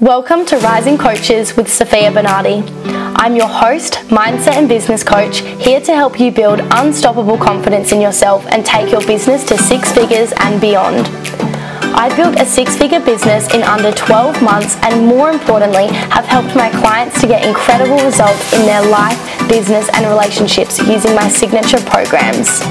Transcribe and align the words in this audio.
Welcome 0.00 0.46
to 0.46 0.56
Rising 0.56 0.96
Coaches 0.96 1.54
with 1.54 1.70
Sophia 1.70 2.10
Bernardi. 2.10 2.64
I'm 3.14 3.36
your 3.36 3.46
host, 3.46 3.92
mindset 4.08 4.54
and 4.54 4.66
business 4.66 5.04
coach, 5.04 5.40
here 5.62 5.82
to 5.82 5.94
help 5.94 6.18
you 6.18 6.32
build 6.32 6.60
unstoppable 6.60 7.36
confidence 7.36 7.92
in 7.92 8.00
yourself 8.00 8.44
and 8.46 8.64
take 8.64 8.90
your 8.90 9.06
business 9.06 9.44
to 9.44 9.58
six 9.58 9.92
figures 9.92 10.32
and 10.38 10.60
beyond. 10.62 11.06
I 11.94 12.10
built 12.16 12.40
a 12.40 12.46
six 12.46 12.74
figure 12.74 13.00
business 13.00 13.52
in 13.52 13.62
under 13.62 13.92
12 13.92 14.42
months 14.42 14.76
and 14.82 15.06
more 15.06 15.30
importantly, 15.30 15.88
have 15.88 16.24
helped 16.24 16.56
my 16.56 16.70
clients 16.80 17.20
to 17.20 17.26
get 17.26 17.46
incredible 17.46 18.02
results 18.02 18.54
in 18.54 18.62
their 18.62 18.84
life, 18.88 19.20
business, 19.46 19.90
and 19.92 20.06
relationships 20.06 20.78
using 20.78 21.14
my 21.14 21.28
signature 21.28 21.80
programs. 21.80 22.62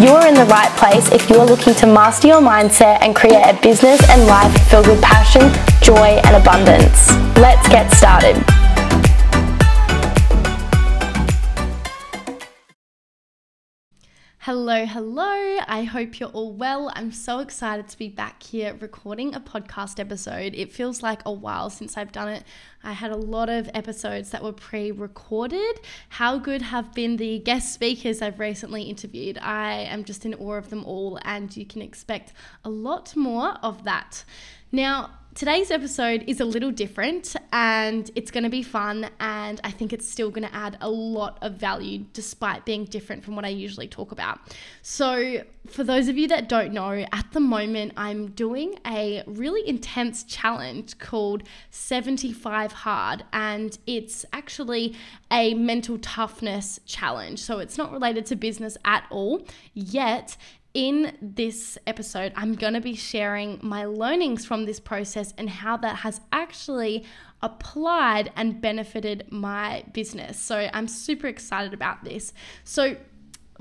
You're 0.00 0.26
in 0.26 0.32
the 0.32 0.46
right 0.46 0.70
place 0.78 1.10
if 1.12 1.28
you're 1.28 1.44
looking 1.44 1.74
to 1.74 1.86
master 1.86 2.28
your 2.28 2.40
mindset 2.40 3.02
and 3.02 3.14
create 3.14 3.42
a 3.42 3.52
business 3.60 4.00
and 4.08 4.26
life 4.26 4.50
filled 4.70 4.86
with 4.86 5.02
passion, 5.02 5.42
joy, 5.82 6.18
and 6.24 6.36
abundance. 6.36 7.10
Let's 7.36 7.68
get 7.68 7.92
started. 7.92 8.59
Hello, 14.44 14.86
hello. 14.86 15.58
I 15.68 15.82
hope 15.82 16.18
you're 16.18 16.30
all 16.30 16.54
well. 16.54 16.90
I'm 16.94 17.12
so 17.12 17.40
excited 17.40 17.88
to 17.88 17.98
be 17.98 18.08
back 18.08 18.42
here 18.42 18.74
recording 18.80 19.34
a 19.34 19.40
podcast 19.40 20.00
episode. 20.00 20.54
It 20.54 20.72
feels 20.72 21.02
like 21.02 21.20
a 21.26 21.30
while 21.30 21.68
since 21.68 21.98
I've 21.98 22.10
done 22.10 22.28
it. 22.28 22.44
I 22.82 22.94
had 22.94 23.10
a 23.10 23.18
lot 23.18 23.50
of 23.50 23.68
episodes 23.74 24.30
that 24.30 24.42
were 24.42 24.54
pre 24.54 24.92
recorded. 24.92 25.80
How 26.08 26.38
good 26.38 26.62
have 26.62 26.94
been 26.94 27.18
the 27.18 27.40
guest 27.40 27.74
speakers 27.74 28.22
I've 28.22 28.40
recently 28.40 28.84
interviewed? 28.84 29.36
I 29.36 29.72
am 29.72 30.04
just 30.04 30.24
in 30.24 30.32
awe 30.32 30.54
of 30.54 30.70
them 30.70 30.86
all, 30.86 31.18
and 31.20 31.54
you 31.54 31.66
can 31.66 31.82
expect 31.82 32.32
a 32.64 32.70
lot 32.70 33.14
more 33.14 33.58
of 33.62 33.84
that. 33.84 34.24
Now, 34.72 35.10
today's 35.34 35.70
episode 35.70 36.24
is 36.26 36.40
a 36.40 36.44
little 36.44 36.72
different 36.72 37.36
and 37.52 38.10
it's 38.14 38.30
going 38.30 38.42
to 38.42 38.50
be 38.50 38.62
fun 38.62 39.08
and 39.20 39.60
I 39.62 39.70
think 39.70 39.92
it's 39.92 40.08
still 40.08 40.30
going 40.30 40.46
to 40.46 40.54
add 40.54 40.76
a 40.80 40.90
lot 40.90 41.38
of 41.40 41.54
value 41.54 42.04
despite 42.12 42.64
being 42.64 42.84
different 42.84 43.24
from 43.24 43.36
what 43.36 43.44
I 43.44 43.48
usually 43.48 43.86
talk 43.86 44.12
about. 44.12 44.40
So, 44.82 45.42
for 45.68 45.84
those 45.84 46.08
of 46.08 46.16
you 46.16 46.26
that 46.28 46.48
don't 46.48 46.72
know, 46.72 47.04
at 47.12 47.26
the 47.32 47.40
moment 47.40 47.92
I'm 47.96 48.30
doing 48.30 48.78
a 48.86 49.22
really 49.26 49.66
intense 49.68 50.24
challenge 50.24 50.98
called 50.98 51.44
75 51.70 52.72
Hard 52.72 53.24
and 53.32 53.78
it's 53.86 54.24
actually 54.32 54.96
a 55.30 55.54
mental 55.54 55.98
toughness 55.98 56.80
challenge. 56.86 57.38
So, 57.38 57.58
it's 57.60 57.78
not 57.78 57.92
related 57.92 58.26
to 58.26 58.36
business 58.36 58.76
at 58.84 59.04
all, 59.10 59.46
yet 59.74 60.36
in 60.74 61.16
this 61.20 61.78
episode, 61.86 62.32
I'm 62.36 62.54
going 62.54 62.74
to 62.74 62.80
be 62.80 62.94
sharing 62.94 63.58
my 63.62 63.84
learnings 63.86 64.44
from 64.44 64.66
this 64.66 64.78
process 64.78 65.34
and 65.36 65.50
how 65.50 65.76
that 65.78 65.96
has 65.96 66.20
actually 66.32 67.04
applied 67.42 68.32
and 68.36 68.60
benefited 68.60 69.26
my 69.30 69.84
business. 69.92 70.38
So 70.38 70.68
I'm 70.72 70.86
super 70.86 71.26
excited 71.26 71.74
about 71.74 72.04
this. 72.04 72.32
So, 72.64 72.96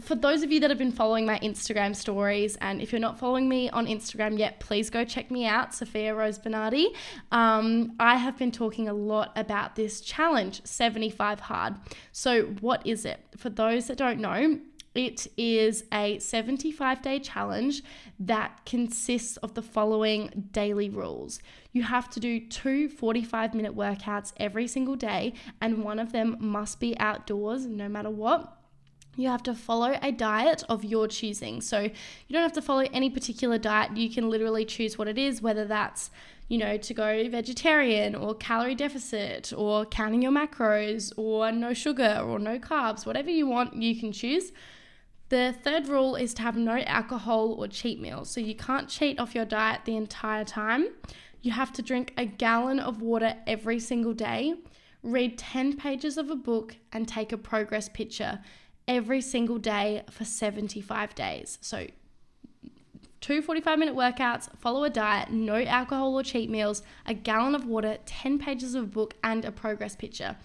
for 0.02 0.16
those 0.16 0.44
of 0.44 0.52
you 0.52 0.62
that 0.62 0.70
have 0.70 0.80
been 0.80 0.94
following 0.94 1.26
my 1.26 1.38
Instagram 1.40 1.94
stories, 1.94 2.56
and 2.62 2.82
if 2.82 2.94
you're 2.94 3.02
not 3.02 3.20
following 3.20 3.50
me 3.50 3.70
on 3.70 3.86
Instagram 3.86 4.40
yet, 4.40 4.62
please 4.62 4.90
go 4.90 5.04
check 5.04 5.30
me 5.30 5.46
out, 5.46 5.74
Sophia 5.74 6.16
Rose 6.16 6.38
Bernardi. 6.38 6.94
Um, 7.34 7.96
I 8.00 8.16
have 8.16 8.38
been 8.38 8.52
talking 8.52 8.88
a 8.88 8.94
lot 8.94 9.34
about 9.36 9.76
this 9.76 10.00
challenge, 10.00 10.62
75 10.64 11.42
Hard. 11.42 11.76
So, 12.14 12.44
what 12.62 12.88
is 12.88 13.04
it? 13.04 13.20
For 13.36 13.50
those 13.50 13.88
that 13.88 13.98
don't 13.98 14.20
know, 14.20 14.60
it 15.00 15.28
is 15.38 15.86
a 15.94 16.20
75 16.20 17.02
day 17.02 17.20
challenge 17.20 17.84
that 18.20 18.66
consists 18.66 19.38
of 19.38 19.54
the 19.54 19.62
following 19.62 20.50
daily 20.52 20.90
rules. 20.90 21.40
You 21.72 21.84
have 21.84 22.10
to 22.10 22.20
do 22.20 22.42
two 22.42 22.90
45 22.90 23.56
minute 23.56 23.78
workouts 23.78 24.34
every 24.36 24.68
single 24.68 24.98
day, 24.98 25.36
and 25.62 25.86
one 25.86 26.00
of 26.00 26.12
them 26.12 26.36
must 26.42 26.82
be 26.82 27.00
outdoors 27.00 27.66
no 27.66 27.88
matter 27.88 28.10
what. 28.10 28.58
You 29.16 29.30
have 29.30 29.44
to 29.44 29.54
follow 29.56 29.98
a 30.02 30.12
diet 30.12 30.64
of 30.68 30.84
your 30.84 31.08
choosing. 31.08 31.62
So 31.62 31.80
you 31.80 32.34
don't 32.34 32.42
have 32.42 32.52
to 32.54 32.62
follow 32.62 32.86
any 32.92 33.10
particular 33.10 33.58
diet. 33.58 33.96
You 33.96 34.10
can 34.10 34.30
literally 34.30 34.66
choose 34.66 34.98
what 34.98 35.08
it 35.08 35.18
is, 35.18 35.42
whether 35.42 35.64
that's 35.64 36.12
you 36.50 36.58
know, 36.58 36.78
to 36.78 36.94
go 36.96 37.30
vegetarian 37.30 38.16
or 38.16 38.34
calorie 38.34 38.76
deficit 38.76 39.54
or 39.56 39.86
counting 39.86 40.24
your 40.24 40.32
macros 40.32 41.14
or 41.16 41.52
no 41.52 41.74
sugar 41.74 42.22
or 42.26 42.40
no 42.40 42.58
carbs, 42.58 43.06
whatever 43.06 43.30
you 43.30 43.46
want, 43.46 43.76
you 43.76 43.98
can 43.98 44.12
choose. 44.12 44.52
The 45.30 45.56
third 45.64 45.88
rule 45.88 46.16
is 46.16 46.34
to 46.36 46.42
have 46.42 46.58
no 46.58 46.80
alcohol 46.80 47.54
or 47.54 47.68
cheat 47.68 48.02
meals. 48.02 48.30
So 48.30 48.42
you 48.42 48.56
can't 48.56 48.90
cheat 48.90 49.20
off 49.20 49.36
your 49.36 49.46
diet 49.46 49.82
the 49.86 49.96
entire 49.96 50.44
time. 50.44 50.88
You 51.42 51.52
have 51.52 51.72
to 51.74 51.82
drink 51.82 52.14
a 52.18 52.26
gallon 52.26 52.80
of 52.80 53.02
water 53.02 53.36
every 53.48 53.80
single 53.80 54.14
day, 54.14 54.56
read 55.04 55.38
10 55.38 55.78
pages 55.78 56.18
of 56.18 56.30
a 56.30 56.36
book, 56.36 56.76
and 56.92 57.08
take 57.08 57.32
a 57.32 57.38
progress 57.38 57.88
picture 57.88 58.40
every 58.88 59.22
single 59.22 59.60
day 59.60 60.04
for 60.10 60.26
75 60.26 61.14
days. 61.16 61.60
So 61.62 61.86
two 63.22 63.42
45 63.42 63.78
minute 63.78 63.96
workouts, 63.96 64.50
follow 64.58 64.84
a 64.84 64.90
diet, 64.90 65.30
no 65.30 65.62
alcohol 65.64 66.16
or 66.16 66.24
cheat 66.24 66.50
meals, 66.50 66.82
a 67.06 67.14
gallon 67.14 67.54
of 67.54 67.66
water, 67.66 67.98
10 68.06 68.40
pages 68.40 68.74
of 68.74 68.84
a 68.84 68.88
book, 68.88 69.14
and 69.24 69.46
a 69.46 69.52
progress 69.52 69.96
picture. 69.96 70.36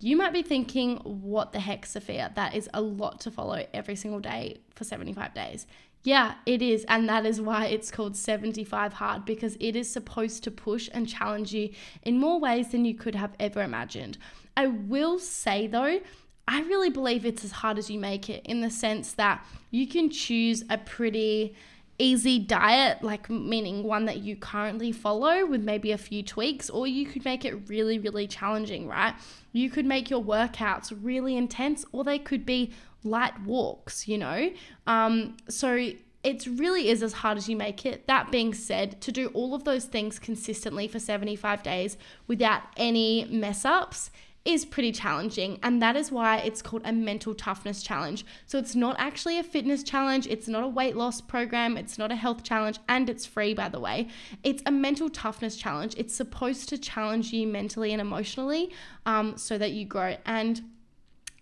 You 0.00 0.16
might 0.16 0.32
be 0.32 0.42
thinking, 0.42 0.96
what 0.96 1.52
the 1.52 1.60
heck, 1.60 1.84
Sophia? 1.84 2.32
That 2.34 2.54
is 2.54 2.70
a 2.72 2.80
lot 2.80 3.20
to 3.20 3.30
follow 3.30 3.66
every 3.74 3.96
single 3.96 4.20
day 4.20 4.58
for 4.74 4.84
75 4.84 5.34
days. 5.34 5.66
Yeah, 6.02 6.34
it 6.46 6.62
is. 6.62 6.84
And 6.88 7.06
that 7.10 7.26
is 7.26 7.40
why 7.40 7.66
it's 7.66 7.90
called 7.90 8.16
75 8.16 8.94
Hard 8.94 9.26
because 9.26 9.56
it 9.60 9.76
is 9.76 9.92
supposed 9.92 10.42
to 10.44 10.50
push 10.50 10.88
and 10.94 11.06
challenge 11.06 11.52
you 11.52 11.70
in 12.02 12.18
more 12.18 12.40
ways 12.40 12.70
than 12.70 12.86
you 12.86 12.94
could 12.94 13.14
have 13.14 13.34
ever 13.38 13.62
imagined. 13.62 14.16
I 14.56 14.68
will 14.68 15.18
say 15.18 15.66
though, 15.66 16.00
I 16.48 16.62
really 16.62 16.90
believe 16.90 17.26
it's 17.26 17.44
as 17.44 17.52
hard 17.52 17.78
as 17.78 17.90
you 17.90 18.00
make 18.00 18.30
it 18.30 18.44
in 18.46 18.62
the 18.62 18.70
sense 18.70 19.12
that 19.12 19.46
you 19.70 19.86
can 19.86 20.10
choose 20.10 20.64
a 20.70 20.78
pretty 20.78 21.54
easy 22.00 22.38
diet, 22.38 23.02
like 23.02 23.28
meaning 23.28 23.82
one 23.84 24.06
that 24.06 24.18
you 24.18 24.34
currently 24.36 24.90
follow 24.90 25.44
with 25.46 25.62
maybe 25.62 25.92
a 25.92 25.98
few 25.98 26.22
tweaks, 26.22 26.70
or 26.70 26.86
you 26.86 27.06
could 27.06 27.24
make 27.24 27.44
it 27.44 27.68
really, 27.68 27.98
really 27.98 28.26
challenging, 28.26 28.88
right? 28.88 29.14
You 29.52 29.70
could 29.70 29.86
make 29.86 30.10
your 30.10 30.22
workouts 30.22 30.96
really 31.02 31.36
intense, 31.36 31.84
or 31.92 32.02
they 32.04 32.18
could 32.18 32.46
be 32.46 32.72
light 33.04 33.40
walks, 33.42 34.08
you 34.08 34.18
know? 34.18 34.50
Um, 34.86 35.36
so 35.48 35.92
it 36.22 36.46
really 36.46 36.88
is 36.88 37.02
as 37.02 37.12
hard 37.14 37.38
as 37.38 37.48
you 37.48 37.56
make 37.56 37.86
it. 37.86 38.06
That 38.06 38.30
being 38.30 38.52
said, 38.54 39.00
to 39.02 39.12
do 39.12 39.28
all 39.28 39.54
of 39.54 39.64
those 39.64 39.84
things 39.84 40.18
consistently 40.18 40.86
for 40.88 40.98
75 40.98 41.62
days 41.62 41.96
without 42.26 42.62
any 42.76 43.24
mess 43.26 43.64
ups 43.64 44.10
is 44.44 44.64
pretty 44.64 44.90
challenging, 44.90 45.58
and 45.62 45.82
that 45.82 45.96
is 45.96 46.10
why 46.10 46.38
it's 46.38 46.62
called 46.62 46.82
a 46.84 46.92
mental 46.92 47.34
toughness 47.34 47.82
challenge. 47.82 48.24
So 48.46 48.58
it's 48.58 48.74
not 48.74 48.96
actually 48.98 49.38
a 49.38 49.42
fitness 49.42 49.82
challenge, 49.82 50.26
it's 50.26 50.48
not 50.48 50.64
a 50.64 50.68
weight 50.68 50.96
loss 50.96 51.20
program, 51.20 51.76
it's 51.76 51.98
not 51.98 52.10
a 52.10 52.16
health 52.16 52.42
challenge, 52.42 52.78
and 52.88 53.10
it's 53.10 53.26
free, 53.26 53.52
by 53.52 53.68
the 53.68 53.80
way. 53.80 54.08
It's 54.42 54.62
a 54.64 54.70
mental 54.70 55.10
toughness 55.10 55.56
challenge. 55.56 55.94
It's 55.98 56.14
supposed 56.14 56.68
to 56.70 56.78
challenge 56.78 57.32
you 57.32 57.46
mentally 57.46 57.92
and 57.92 58.00
emotionally 58.00 58.70
um, 59.04 59.36
so 59.36 59.58
that 59.58 59.72
you 59.72 59.84
grow. 59.84 60.16
And 60.24 60.62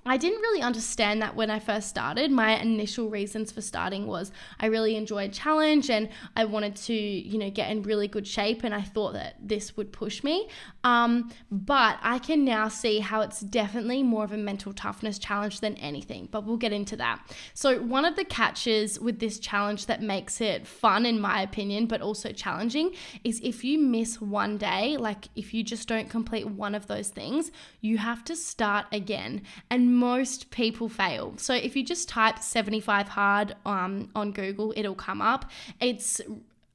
I 0.08 0.16
didn't 0.16 0.40
really 0.40 0.62
understand 0.62 1.20
that 1.22 1.36
when 1.36 1.50
I 1.50 1.58
first 1.58 1.88
started. 1.88 2.30
My 2.30 2.58
initial 2.58 3.10
reasons 3.10 3.52
for 3.52 3.60
starting 3.60 4.06
was 4.06 4.32
I 4.58 4.66
really 4.66 4.96
enjoyed 4.96 5.32
challenge 5.32 5.90
and 5.90 6.08
I 6.34 6.46
wanted 6.46 6.76
to, 6.76 6.94
you 6.94 7.38
know, 7.38 7.50
get 7.50 7.70
in 7.70 7.82
really 7.82 8.08
good 8.08 8.26
shape 8.26 8.64
and 8.64 8.74
I 8.74 8.82
thought 8.82 9.12
that 9.12 9.36
this 9.40 9.76
would 9.76 9.92
push 9.92 10.24
me. 10.24 10.48
Um, 10.84 11.30
but 11.50 11.98
I 12.02 12.18
can 12.18 12.44
now 12.44 12.68
see 12.68 13.00
how 13.00 13.20
it's 13.20 13.40
definitely 13.40 14.02
more 14.02 14.24
of 14.24 14.32
a 14.32 14.38
mental 14.38 14.72
toughness 14.72 15.18
challenge 15.18 15.60
than 15.60 15.74
anything, 15.76 16.28
but 16.30 16.44
we'll 16.44 16.56
get 16.56 16.72
into 16.72 16.96
that. 16.96 17.20
So, 17.52 17.80
one 17.82 18.04
of 18.04 18.16
the 18.16 18.24
catches 18.24 18.98
with 18.98 19.18
this 19.18 19.38
challenge 19.38 19.86
that 19.86 20.00
makes 20.00 20.40
it 20.40 20.66
fun, 20.66 21.04
in 21.04 21.20
my 21.20 21.42
opinion, 21.42 21.86
but 21.86 22.00
also 22.00 22.32
challenging, 22.32 22.94
is 23.24 23.40
if 23.42 23.64
you 23.64 23.78
miss 23.78 24.20
one 24.20 24.56
day, 24.56 24.96
like 24.96 25.28
if 25.36 25.52
you 25.52 25.62
just 25.62 25.88
don't 25.88 26.08
complete 26.08 26.46
one 26.46 26.74
of 26.74 26.86
those 26.86 27.08
things, 27.08 27.50
you 27.80 27.98
have 27.98 28.24
to 28.24 28.34
start 28.34 28.86
again. 28.92 29.42
And 29.70 29.97
most 29.98 30.50
people 30.50 30.88
fail. 30.88 31.34
So 31.36 31.54
if 31.54 31.76
you 31.76 31.84
just 31.84 32.08
type 32.08 32.38
75 32.38 33.08
hard 33.08 33.56
um, 33.66 34.10
on 34.14 34.32
Google, 34.32 34.72
it'll 34.76 34.94
come 34.94 35.20
up. 35.20 35.50
It's 35.80 36.20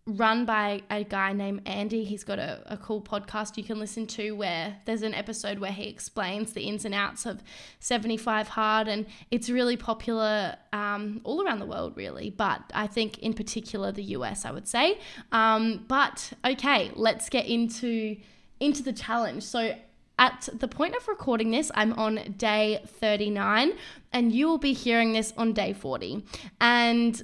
run 0.06 0.44
by 0.46 0.82
a 0.90 1.04
guy 1.04 1.32
named 1.32 1.62
Andy. 1.66 2.04
He's 2.04 2.26
got 2.26 2.38
a, 2.38 2.62
a 2.66 2.76
cool 2.76 3.02
podcast 3.02 3.56
you 3.56 3.64
can 3.64 3.80
listen 3.80 4.06
to 4.08 4.34
where 4.34 4.76
there's 4.86 5.02
an 5.02 5.14
episode 5.14 5.60
where 5.60 5.72
he 5.72 5.88
explains 5.88 6.52
the 6.52 6.64
ins 6.64 6.84
and 6.84 6.94
outs 6.94 7.26
of 7.26 7.42
75 7.80 8.50
Hard, 8.50 8.88
and 8.88 9.06
it's 9.32 9.50
really 9.50 9.78
popular 9.78 10.58
um, 10.74 11.22
all 11.24 11.46
around 11.46 11.60
the 11.60 11.66
world, 11.66 11.96
really. 11.96 12.30
But 12.30 12.62
I 12.74 12.88
think 12.88 13.20
in 13.20 13.34
particular 13.34 13.92
the 13.92 14.04
US, 14.18 14.44
I 14.44 14.52
would 14.52 14.68
say. 14.68 15.00
Um, 15.32 15.86
but 15.88 16.34
okay, 16.46 16.92
let's 16.96 17.30
get 17.30 17.46
into 17.46 18.18
into 18.60 18.84
the 18.84 18.94
challenge. 18.94 19.44
So 19.44 19.76
at 20.20 20.50
the 20.54 20.68
point 20.68 20.96
of 20.96 21.08
recording 21.08 21.52
this, 21.52 21.72
I'm 21.74 21.94
on 21.94 22.36
day 22.38 22.82
39, 22.86 23.74
and 24.12 24.32
you 24.32 24.48
will 24.48 24.58
be 24.58 24.74
hearing 24.74 25.14
this 25.14 25.34
on 25.38 25.54
day 25.54 25.74
40. 25.74 26.24
And 26.62 27.22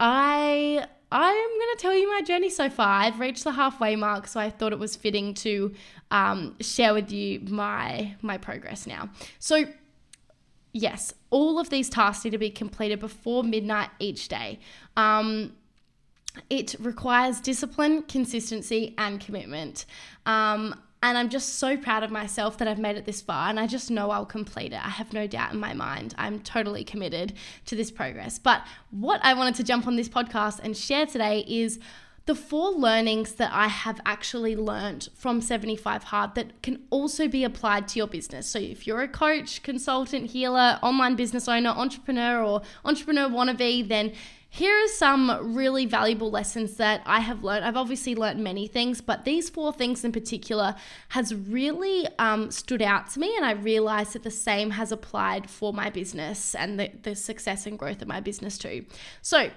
I 0.00 0.86
I'm 1.10 1.48
going 1.48 1.76
to 1.76 1.78
tell 1.78 1.94
you 1.94 2.08
my 2.12 2.20
journey 2.22 2.50
so 2.50 2.68
far. 2.68 2.88
I've 3.02 3.20
reached 3.20 3.44
the 3.44 3.52
halfway 3.52 3.94
mark, 3.94 4.26
so 4.26 4.40
I 4.40 4.50
thought 4.50 4.72
it 4.72 4.78
was 4.78 4.96
fitting 4.96 5.34
to 5.34 5.72
um, 6.10 6.56
share 6.60 6.94
with 6.94 7.12
you 7.12 7.40
my 7.40 8.16
my 8.22 8.38
progress 8.38 8.86
now. 8.86 9.10
So, 9.38 9.66
yes, 10.72 11.14
all 11.30 11.60
of 11.60 11.70
these 11.70 11.88
tasks 11.88 12.24
need 12.24 12.32
to 12.32 12.38
be 12.38 12.50
completed 12.50 12.98
before 12.98 13.44
midnight 13.44 13.90
each 14.00 14.26
day. 14.26 14.58
Um, 14.96 15.52
it 16.50 16.74
requires 16.80 17.40
discipline, 17.40 18.02
consistency, 18.02 18.94
and 18.98 19.20
commitment. 19.20 19.86
Um, 20.26 20.74
and 21.02 21.18
I'm 21.18 21.28
just 21.28 21.58
so 21.58 21.76
proud 21.76 22.02
of 22.02 22.10
myself 22.10 22.58
that 22.58 22.68
I've 22.68 22.78
made 22.78 22.96
it 22.96 23.04
this 23.04 23.20
far. 23.20 23.48
And 23.48 23.60
I 23.60 23.66
just 23.66 23.90
know 23.90 24.10
I'll 24.10 24.26
complete 24.26 24.72
it. 24.72 24.84
I 24.84 24.90
have 24.90 25.12
no 25.12 25.26
doubt 25.26 25.52
in 25.52 25.60
my 25.60 25.74
mind. 25.74 26.14
I'm 26.18 26.40
totally 26.40 26.84
committed 26.84 27.34
to 27.66 27.76
this 27.76 27.90
progress. 27.90 28.38
But 28.38 28.66
what 28.90 29.20
I 29.22 29.34
wanted 29.34 29.54
to 29.56 29.64
jump 29.64 29.86
on 29.86 29.96
this 29.96 30.08
podcast 30.08 30.60
and 30.62 30.76
share 30.76 31.06
today 31.06 31.44
is 31.46 31.78
the 32.24 32.34
four 32.34 32.72
learnings 32.72 33.34
that 33.34 33.52
I 33.52 33.68
have 33.68 34.00
actually 34.04 34.56
learned 34.56 35.08
from 35.14 35.40
75 35.40 36.04
Hard 36.04 36.34
that 36.34 36.60
can 36.60 36.82
also 36.90 37.28
be 37.28 37.44
applied 37.44 37.86
to 37.88 37.98
your 37.98 38.08
business. 38.08 38.48
So, 38.48 38.58
if 38.58 38.84
you're 38.84 39.02
a 39.02 39.08
coach, 39.08 39.62
consultant, 39.62 40.30
healer, 40.30 40.80
online 40.82 41.14
business 41.14 41.46
owner, 41.46 41.70
entrepreneur, 41.70 42.42
or 42.42 42.62
entrepreneur 42.84 43.28
wannabe, 43.28 43.86
then 43.86 44.12
here 44.56 44.72
are 44.72 44.88
some 44.88 45.54
really 45.54 45.84
valuable 45.84 46.30
lessons 46.30 46.78
that 46.78 47.02
I 47.04 47.20
have 47.20 47.44
learned. 47.44 47.62
I've 47.62 47.76
obviously 47.76 48.14
learned 48.14 48.42
many 48.42 48.66
things, 48.66 49.02
but 49.02 49.26
these 49.26 49.50
four 49.50 49.70
things 49.70 50.02
in 50.02 50.12
particular 50.12 50.74
has 51.10 51.34
really 51.34 52.08
um, 52.18 52.50
stood 52.50 52.80
out 52.80 53.10
to 53.10 53.20
me, 53.20 53.36
and 53.36 53.44
I 53.44 53.52
realized 53.52 54.14
that 54.14 54.22
the 54.22 54.30
same 54.30 54.70
has 54.70 54.92
applied 54.92 55.50
for 55.50 55.74
my 55.74 55.90
business 55.90 56.54
and 56.54 56.80
the, 56.80 56.90
the 57.02 57.14
success 57.14 57.66
and 57.66 57.78
growth 57.78 58.00
of 58.00 58.08
my 58.08 58.20
business 58.20 58.56
too. 58.56 58.86
So, 59.20 59.50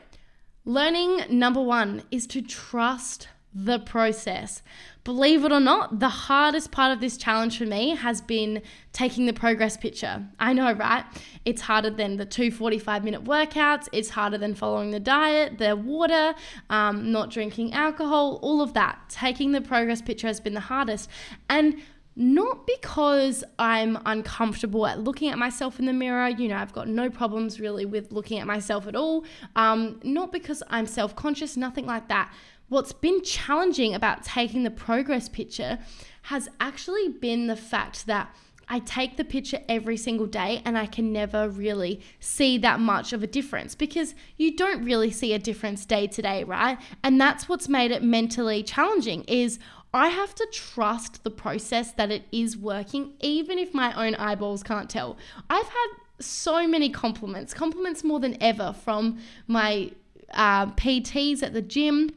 learning 0.65 1.21
number 1.29 1.61
one 1.61 2.03
is 2.11 2.27
to 2.27 2.41
trust 2.41 3.29
the 3.53 3.79
process. 3.79 4.61
Believe 5.03 5.43
it 5.43 5.51
or 5.51 5.59
not, 5.59 5.99
the 5.99 6.09
hardest 6.09 6.71
part 6.71 6.91
of 6.91 6.99
this 6.99 7.17
challenge 7.17 7.57
for 7.57 7.65
me 7.65 7.95
has 7.95 8.21
been 8.21 8.61
taking 8.93 9.25
the 9.25 9.33
progress 9.33 9.75
picture. 9.75 10.27
I 10.39 10.53
know, 10.53 10.71
right? 10.73 11.03
It's 11.45 11.61
harder 11.61 11.89
than 11.89 12.17
the 12.17 12.25
two 12.25 12.51
45 12.51 13.03
minute 13.03 13.23
workouts, 13.23 13.87
it's 13.91 14.09
harder 14.09 14.37
than 14.37 14.53
following 14.53 14.91
the 14.91 14.99
diet, 14.99 15.57
the 15.57 15.75
water, 15.75 16.35
um, 16.69 17.11
not 17.11 17.31
drinking 17.31 17.73
alcohol, 17.73 18.39
all 18.43 18.61
of 18.61 18.73
that. 18.73 18.99
Taking 19.09 19.51
the 19.51 19.61
progress 19.61 20.01
picture 20.01 20.27
has 20.27 20.39
been 20.39 20.53
the 20.53 20.59
hardest. 20.59 21.09
And 21.49 21.81
not 22.15 22.67
because 22.67 23.45
I'm 23.57 23.97
uncomfortable 24.05 24.85
at 24.85 24.99
looking 24.99 25.29
at 25.29 25.37
myself 25.37 25.79
in 25.79 25.85
the 25.85 25.93
mirror. 25.93 26.27
You 26.27 26.49
know, 26.49 26.57
I've 26.57 26.73
got 26.73 26.89
no 26.89 27.09
problems 27.09 27.61
really 27.61 27.85
with 27.85 28.11
looking 28.11 28.39
at 28.39 28.45
myself 28.45 28.87
at 28.87 28.95
all. 28.95 29.23
Um, 29.55 30.01
not 30.03 30.33
because 30.33 30.61
I'm 30.69 30.85
self 30.85 31.15
conscious, 31.15 31.55
nothing 31.55 31.85
like 31.85 32.09
that 32.09 32.31
what's 32.69 32.93
been 32.93 33.21
challenging 33.23 33.93
about 33.93 34.23
taking 34.23 34.63
the 34.63 34.71
progress 34.71 35.27
picture 35.27 35.79
has 36.23 36.47
actually 36.59 37.09
been 37.09 37.47
the 37.47 37.55
fact 37.55 38.05
that 38.05 38.33
I 38.71 38.79
take 38.79 39.17
the 39.17 39.25
picture 39.25 39.59
every 39.67 39.97
single 39.97 40.27
day 40.27 40.61
and 40.63 40.77
I 40.77 40.85
can 40.85 41.11
never 41.11 41.49
really 41.49 42.01
see 42.19 42.59
that 42.59 42.79
much 42.79 43.13
of 43.13 43.23
a 43.23 43.27
difference 43.27 43.73
because 43.73 44.13
you 44.37 44.55
don't 44.55 44.85
really 44.85 45.09
see 45.09 45.33
a 45.33 45.39
difference 45.39 45.85
day 45.85 46.05
to 46.05 46.21
day, 46.21 46.43
right? 46.43 46.77
And 47.03 47.19
that's 47.19 47.49
what's 47.49 47.67
made 47.67 47.89
it 47.89 48.03
mentally 48.03 48.61
challenging 48.61 49.23
is 49.23 49.57
I 49.91 50.09
have 50.09 50.35
to 50.35 50.47
trust 50.51 51.23
the 51.23 51.31
process 51.31 51.91
that 51.93 52.11
it 52.11 52.25
is 52.31 52.55
working 52.55 53.13
even 53.21 53.57
if 53.57 53.73
my 53.73 53.91
own 53.93 54.13
eyeballs 54.15 54.61
can't 54.61 54.87
tell. 54.87 55.17
I've 55.49 55.65
had 55.65 55.87
so 56.19 56.67
many 56.67 56.91
compliments, 56.91 57.55
compliments 57.55 58.03
more 58.03 58.19
than 58.19 58.37
ever 58.39 58.73
from 58.73 59.17
my 59.47 59.91
uh, 60.33 60.67
PTs 60.67 61.41
at 61.41 61.53
the 61.53 61.61
gym 61.63 62.11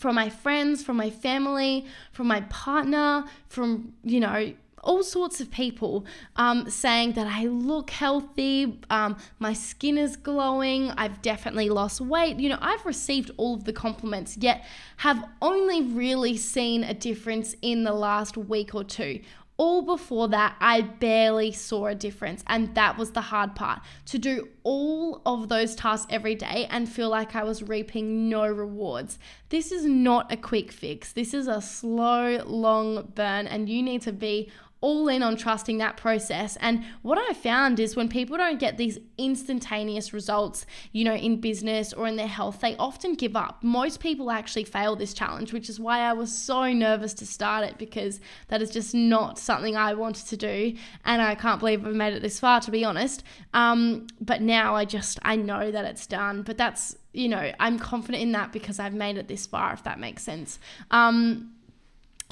from 0.00 0.14
my 0.14 0.30
friends, 0.30 0.82
from 0.82 0.96
my 0.96 1.10
family, 1.10 1.84
from 2.10 2.26
my 2.26 2.40
partner, 2.42 3.24
from, 3.48 3.92
you 4.02 4.18
know, 4.18 4.52
all 4.82 5.02
sorts 5.02 5.42
of 5.42 5.50
people 5.50 6.06
um, 6.36 6.70
saying 6.70 7.12
that 7.12 7.26
I 7.26 7.44
look 7.44 7.90
healthy, 7.90 8.80
um, 8.88 9.18
my 9.38 9.52
skin 9.52 9.98
is 9.98 10.16
glowing, 10.16 10.90
I've 10.92 11.20
definitely 11.20 11.68
lost 11.68 12.00
weight. 12.00 12.38
You 12.38 12.48
know, 12.48 12.58
I've 12.62 12.86
received 12.86 13.30
all 13.36 13.54
of 13.56 13.64
the 13.64 13.74
compliments, 13.74 14.38
yet 14.38 14.64
have 14.96 15.22
only 15.42 15.82
really 15.82 16.38
seen 16.38 16.82
a 16.82 16.94
difference 16.94 17.54
in 17.60 17.84
the 17.84 17.92
last 17.92 18.38
week 18.38 18.74
or 18.74 18.84
two 18.84 19.20
all 19.60 19.82
before 19.82 20.26
that, 20.28 20.56
I 20.58 20.80
barely 20.80 21.52
saw 21.52 21.88
a 21.88 21.94
difference. 21.94 22.42
And 22.46 22.74
that 22.76 22.96
was 22.96 23.12
the 23.12 23.20
hard 23.20 23.54
part 23.54 23.80
to 24.06 24.18
do 24.18 24.48
all 24.62 25.20
of 25.26 25.50
those 25.50 25.74
tasks 25.74 26.06
every 26.08 26.34
day 26.34 26.66
and 26.70 26.88
feel 26.88 27.10
like 27.10 27.36
I 27.36 27.44
was 27.44 27.62
reaping 27.62 28.30
no 28.30 28.48
rewards. 28.48 29.18
This 29.50 29.70
is 29.70 29.84
not 29.84 30.32
a 30.32 30.38
quick 30.38 30.72
fix. 30.72 31.12
This 31.12 31.34
is 31.34 31.46
a 31.46 31.60
slow, 31.60 32.42
long 32.46 33.12
burn, 33.14 33.46
and 33.46 33.68
you 33.68 33.82
need 33.82 34.00
to 34.02 34.12
be 34.12 34.50
all 34.80 35.08
in 35.08 35.22
on 35.22 35.36
trusting 35.36 35.78
that 35.78 35.96
process. 35.96 36.56
And 36.60 36.84
what 37.02 37.18
I 37.18 37.34
found 37.34 37.78
is 37.78 37.96
when 37.96 38.08
people 38.08 38.36
don't 38.36 38.58
get 38.58 38.78
these 38.78 38.98
instantaneous 39.18 40.12
results, 40.12 40.64
you 40.92 41.04
know, 41.04 41.14
in 41.14 41.40
business 41.40 41.92
or 41.92 42.06
in 42.06 42.16
their 42.16 42.26
health, 42.26 42.60
they 42.60 42.76
often 42.76 43.14
give 43.14 43.36
up. 43.36 43.62
Most 43.62 44.00
people 44.00 44.30
actually 44.30 44.64
fail 44.64 44.96
this 44.96 45.12
challenge, 45.12 45.52
which 45.52 45.68
is 45.68 45.78
why 45.78 46.00
I 46.00 46.12
was 46.14 46.36
so 46.36 46.72
nervous 46.72 47.12
to 47.14 47.26
start 47.26 47.64
it 47.64 47.76
because 47.76 48.20
that 48.48 48.62
is 48.62 48.70
just 48.70 48.94
not 48.94 49.38
something 49.38 49.76
I 49.76 49.94
wanted 49.94 50.26
to 50.28 50.36
do. 50.36 50.74
And 51.04 51.20
I 51.20 51.34
can't 51.34 51.60
believe 51.60 51.86
I've 51.86 51.94
made 51.94 52.14
it 52.14 52.22
this 52.22 52.40
far, 52.40 52.60
to 52.60 52.70
be 52.70 52.84
honest. 52.84 53.22
Um, 53.52 54.06
but 54.20 54.40
now 54.40 54.74
I 54.74 54.86
just, 54.86 55.18
I 55.22 55.36
know 55.36 55.70
that 55.70 55.84
it's 55.84 56.06
done. 56.06 56.42
But 56.42 56.56
that's, 56.56 56.96
you 57.12 57.28
know, 57.28 57.52
I'm 57.60 57.78
confident 57.78 58.22
in 58.22 58.32
that 58.32 58.52
because 58.52 58.78
I've 58.78 58.94
made 58.94 59.18
it 59.18 59.28
this 59.28 59.46
far, 59.46 59.74
if 59.74 59.84
that 59.84 60.00
makes 60.00 60.22
sense. 60.22 60.58
Um, 60.90 61.52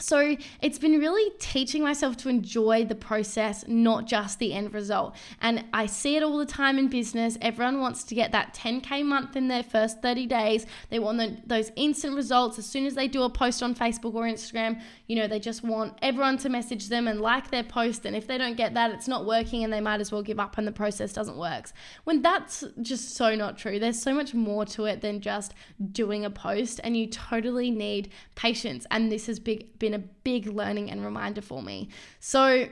so 0.01 0.37
it's 0.63 0.79
been 0.79 0.99
really 0.99 1.31
teaching 1.39 1.83
myself 1.83 2.17
to 2.19 2.29
enjoy 2.29 2.85
the 2.85 2.95
process, 2.95 3.65
not 3.67 4.07
just 4.07 4.39
the 4.39 4.53
end 4.53 4.73
result. 4.75 5.17
And 5.41 5.65
I 5.73 5.87
see 5.87 6.17
it 6.17 6.23
all 6.23 6.39
the 6.39 6.47
time 6.47 6.79
in 6.79 6.89
business. 6.89 7.37
Everyone 7.41 7.81
wants 7.81 8.05
to 8.05 8.15
get 8.15 8.33
that 8.33 8.55
10K 8.55 9.05
month 9.05 9.37
in 9.37 9.49
their 9.49 9.63
first 9.63 10.03
30 10.03 10.27
days. 10.27 10.67
They 10.91 10.99
want 10.99 11.19
the, 11.19 11.37
those 11.47 11.73
instant 11.77 12.17
results 12.17 12.59
as 12.59 12.67
soon 12.67 12.87
as 12.87 12.95
they 12.95 13.09
do 13.09 13.23
a 13.23 13.31
post 13.31 13.63
on 13.63 13.75
Facebook 13.75 14.15
or 14.15 14.25
Instagram. 14.25 14.81
You 15.07 15.17
know, 15.17 15.27
they 15.27 15.41
just 15.41 15.63
want 15.63 15.99
everyone 16.03 16.39
to 16.39 16.49
message 16.49 16.89
them 16.89 17.09
and 17.09 17.21
like 17.21 17.51
their 17.51 17.65
post. 17.65 18.07
And 18.07 18.15
if 18.15 18.27
they 18.27 18.39
don't 18.39 18.57
get 18.57 18.75
that, 18.75 18.91
it's 18.91 19.09
not 19.09 19.27
working 19.27 19.65
and 19.65 19.73
they 19.73 19.81
might 19.81 20.01
as 20.01 20.13
well 20.13 20.23
give 20.23 20.39
up 20.39 20.59
and 20.59 20.67
the 20.67 20.73
process 20.73 21.13
doesn't 21.13 21.37
work. 21.37 21.71
When 22.05 22.23
that's 22.23 22.65
just 22.83 23.17
so 23.17 23.35
not 23.35 23.59
true. 23.59 23.79
There's 23.79 24.01
so 24.01 24.15
much 24.15 24.35
more 24.35 24.65
to 24.67 24.85
it 24.85 25.01
than 25.01 25.21
just 25.21 25.55
doing 25.93 26.25
a 26.25 26.31
post. 26.31 26.81
And 26.85 26.97
you 26.97 27.07
totally 27.07 27.71
need 27.71 28.11
patience. 28.35 28.87
And 28.91 29.11
this 29.11 29.27
has 29.27 29.39
big, 29.39 29.79
been 29.79 29.88
been 29.91 30.01
a 30.01 30.05
big 30.25 30.47
learning 30.47 30.91
and 30.91 31.05
reminder 31.05 31.41
for 31.41 31.63
me. 31.63 31.89
So, 32.21 32.69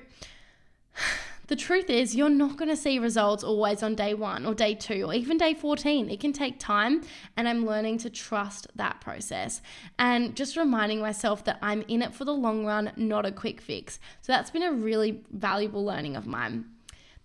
the 1.46 1.56
truth 1.56 1.88
is, 1.88 2.14
you're 2.14 2.28
not 2.28 2.56
going 2.56 2.68
to 2.68 2.76
see 2.76 2.98
results 2.98 3.42
always 3.42 3.82
on 3.82 3.94
day 3.94 4.12
one 4.14 4.44
or 4.44 4.54
day 4.54 4.74
two 4.74 5.04
or 5.04 5.14
even 5.14 5.38
day 5.38 5.54
14. 5.54 6.10
It 6.10 6.20
can 6.20 6.32
take 6.32 6.58
time, 6.58 7.02
and 7.36 7.48
I'm 7.48 7.64
learning 7.64 7.98
to 7.98 8.10
trust 8.10 8.66
that 8.74 9.00
process 9.00 9.62
and 9.98 10.36
just 10.36 10.56
reminding 10.56 11.00
myself 11.00 11.44
that 11.44 11.58
I'm 11.62 11.82
in 11.88 12.02
it 12.02 12.14
for 12.14 12.24
the 12.24 12.34
long 12.34 12.66
run, 12.66 12.92
not 12.96 13.24
a 13.24 13.32
quick 13.32 13.60
fix. 13.60 13.98
So, 14.20 14.32
that's 14.32 14.50
been 14.50 14.62
a 14.62 14.72
really 14.72 15.22
valuable 15.30 15.84
learning 15.84 16.16
of 16.16 16.26
mine. 16.26 16.66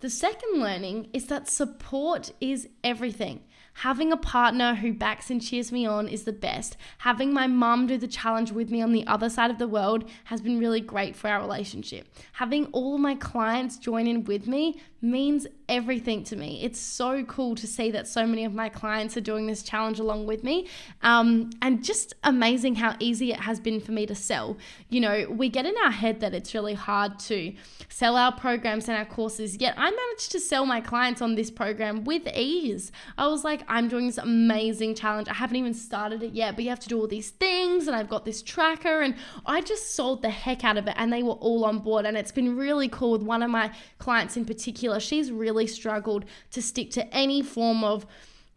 The 0.00 0.10
second 0.10 0.60
learning 0.60 1.10
is 1.12 1.26
that 1.26 1.48
support 1.48 2.32
is 2.40 2.68
everything. 2.82 3.42
Having 3.74 4.12
a 4.12 4.16
partner 4.16 4.74
who 4.74 4.92
backs 4.92 5.30
and 5.30 5.42
cheers 5.42 5.72
me 5.72 5.86
on 5.86 6.06
is 6.06 6.24
the 6.24 6.32
best. 6.32 6.76
Having 6.98 7.32
my 7.32 7.46
mum 7.46 7.86
do 7.86 7.96
the 7.96 8.06
challenge 8.06 8.52
with 8.52 8.70
me 8.70 8.82
on 8.82 8.92
the 8.92 9.06
other 9.06 9.28
side 9.28 9.50
of 9.50 9.58
the 9.58 9.66
world 9.66 10.08
has 10.24 10.40
been 10.40 10.58
really 10.58 10.80
great 10.80 11.16
for 11.16 11.28
our 11.28 11.40
relationship. 11.40 12.06
Having 12.34 12.66
all 12.66 12.94
of 12.94 13.00
my 13.00 13.14
clients 13.14 13.76
join 13.78 14.06
in 14.06 14.24
with 14.24 14.46
me 14.46 14.80
means 15.00 15.46
everything 15.72 16.22
to 16.22 16.36
me. 16.36 16.62
It's 16.62 16.78
so 16.78 17.24
cool 17.24 17.54
to 17.56 17.66
see 17.66 17.90
that 17.90 18.06
so 18.06 18.26
many 18.26 18.44
of 18.44 18.54
my 18.54 18.68
clients 18.68 19.16
are 19.16 19.22
doing 19.22 19.46
this 19.46 19.62
challenge 19.62 19.98
along 19.98 20.26
with 20.26 20.44
me. 20.44 20.68
Um, 21.02 21.50
and 21.60 21.82
just 21.82 22.14
amazing 22.24 22.76
how 22.76 22.94
easy 23.00 23.32
it 23.32 23.40
has 23.40 23.58
been 23.58 23.80
for 23.80 23.92
me 23.92 24.06
to 24.06 24.14
sell. 24.14 24.56
You 24.88 25.00
know, 25.00 25.26
we 25.30 25.48
get 25.48 25.66
in 25.66 25.74
our 25.84 25.90
head 25.90 26.20
that 26.20 26.34
it's 26.34 26.54
really 26.54 26.74
hard 26.74 27.18
to 27.20 27.54
sell 27.88 28.16
our 28.16 28.32
programs 28.32 28.88
and 28.88 28.96
our 28.96 29.04
courses, 29.04 29.56
yet 29.60 29.74
I 29.76 29.90
managed 29.90 30.32
to 30.32 30.40
sell 30.40 30.64
my 30.64 30.80
clients 30.80 31.20
on 31.20 31.34
this 31.34 31.50
program 31.50 32.04
with 32.04 32.26
ease. 32.34 32.92
I 33.18 33.26
was 33.26 33.44
like, 33.44 33.62
I'm 33.68 33.88
doing 33.88 34.06
this 34.06 34.18
amazing 34.18 34.94
challenge. 34.94 35.28
I 35.28 35.34
haven't 35.34 35.56
even 35.56 35.74
started 35.74 36.22
it 36.22 36.32
yet, 36.32 36.54
but 36.54 36.64
you 36.64 36.70
have 36.70 36.80
to 36.80 36.88
do 36.88 36.98
all 36.98 37.08
these 37.08 37.30
things, 37.30 37.86
and 37.86 37.96
I've 37.96 38.08
got 38.08 38.24
this 38.24 38.42
tracker, 38.42 39.00
and 39.02 39.14
I 39.46 39.60
just 39.60 39.94
sold 39.94 40.22
the 40.22 40.30
heck 40.30 40.64
out 40.64 40.76
of 40.76 40.86
it, 40.86 40.94
and 40.96 41.12
they 41.12 41.22
were 41.22 41.32
all 41.32 41.64
on 41.64 41.80
board. 41.80 42.06
And 42.06 42.16
it's 42.16 42.32
been 42.32 42.56
really 42.56 42.88
cool 42.88 43.12
with 43.12 43.22
one 43.22 43.42
of 43.42 43.50
my 43.50 43.72
clients 43.98 44.36
in 44.36 44.44
particular 44.44 45.00
she's 45.00 45.30
really 45.30 45.61
struggled 45.66 46.24
to 46.50 46.62
stick 46.62 46.90
to 46.92 47.14
any 47.14 47.42
form 47.42 47.84
of 47.84 48.06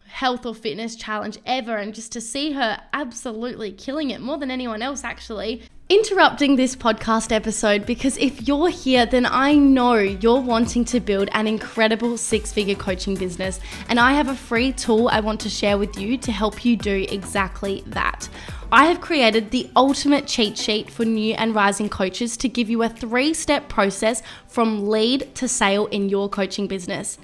health 0.08 0.46
or 0.46 0.56
fitness 0.56 0.96
challenge 0.96 1.38
ever 1.46 1.76
and 1.76 1.94
just 1.94 2.12
to 2.12 2.22
see 2.22 2.54
her 2.54 2.80
absolutely 2.94 3.72
killing 3.72 4.12
it 4.12 4.22
more 4.22 4.38
than 4.38 4.52
anyone 4.52 4.82
else 4.82 5.04
actually 5.04 5.62
interrupting 5.88 6.56
this 6.56 6.76
podcast 6.76 7.32
episode 7.32 7.86
because 7.86 8.18
if 8.18 8.48
you're 8.48 8.70
here, 8.70 9.06
then 9.06 9.24
I 9.24 9.54
know 9.54 9.94
you're 9.94 10.42
wanting 10.42 10.84
to 10.86 11.00
build 11.00 11.30
an 11.32 11.46
incredible 11.46 12.18
six 12.18 12.52
figure 12.52 12.74
coaching 12.74 13.14
business. 13.14 13.60
And 13.88 14.00
I 14.00 14.14
have 14.14 14.28
a 14.28 14.36
free 14.36 14.72
tool 14.72 15.10
I 15.10 15.20
want 15.20 15.42
to 15.42 15.50
share 15.50 15.78
with 15.78 15.96
you 16.00 16.18
to 16.18 16.32
help 16.32 16.66
you 16.66 16.76
do 16.76 17.06
exactly 17.10 17.84
that. 17.88 18.28
I 18.72 18.86
have 18.86 19.00
created 19.00 19.52
the 19.52 19.70
ultimate 19.76 20.26
cheat 20.26 20.58
sheet 20.58 20.90
for 20.90 21.06
new 21.06 21.36
and 21.36 21.54
rising 21.54 21.88
coaches 21.88 22.36
to 22.38 22.50
give 22.50 22.70
you 22.70 22.82
a 22.82 22.90
three 22.90 23.34
step 23.34 23.70
process 23.70 24.24
from 24.48 24.90
lead 24.90 25.34
to 25.36 25.48
sale 25.48 25.86
in 25.88 26.10
your 26.10 26.30
coaching 26.30 26.68
business. 26.68 27.20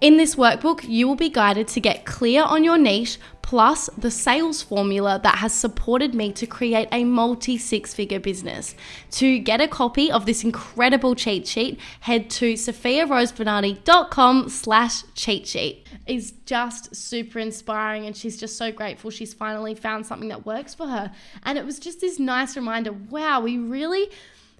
In 0.00 0.16
this 0.16 0.34
workbook, 0.34 0.88
you 0.88 1.06
will 1.06 1.14
be 1.14 1.28
guided 1.28 1.68
to 1.68 1.80
get 1.80 2.06
clear 2.06 2.42
on 2.42 2.64
your 2.64 2.78
niche, 2.78 3.18
plus 3.42 3.90
the 3.98 4.10
sales 4.10 4.62
formula 4.62 5.20
that 5.22 5.36
has 5.36 5.52
supported 5.52 6.14
me 6.14 6.32
to 6.32 6.46
create 6.46 6.88
a 6.90 7.04
multi 7.04 7.58
six 7.58 7.92
figure 7.92 8.18
business. 8.18 8.74
To 9.10 9.38
get 9.38 9.60
a 9.60 9.68
copy 9.68 10.10
of 10.10 10.24
this 10.24 10.42
incredible 10.42 11.14
cheat 11.14 11.46
sheet, 11.46 11.78
head 12.00 12.30
to 12.30 12.54
sophiarosebernardi.com 12.54 14.48
slash 14.48 15.02
cheat 15.14 15.46
sheet. 15.46 15.86
Is 16.06 16.32
just 16.46 16.96
super 16.96 17.38
inspiring 17.38 18.06
and 18.06 18.16
she's 18.16 18.38
just 18.38 18.56
so 18.56 18.72
grateful 18.72 19.10
she's 19.10 19.34
finally 19.34 19.74
found 19.74 20.06
something 20.06 20.30
that 20.30 20.46
works 20.46 20.74
for 20.74 20.86
her. 20.86 21.12
And 21.42 21.58
it 21.58 21.66
was 21.66 21.78
just 21.78 22.00
this 22.00 22.18
nice 22.18 22.56
reminder, 22.56 22.92
wow, 22.92 23.42
we 23.42 23.58
really 23.58 24.08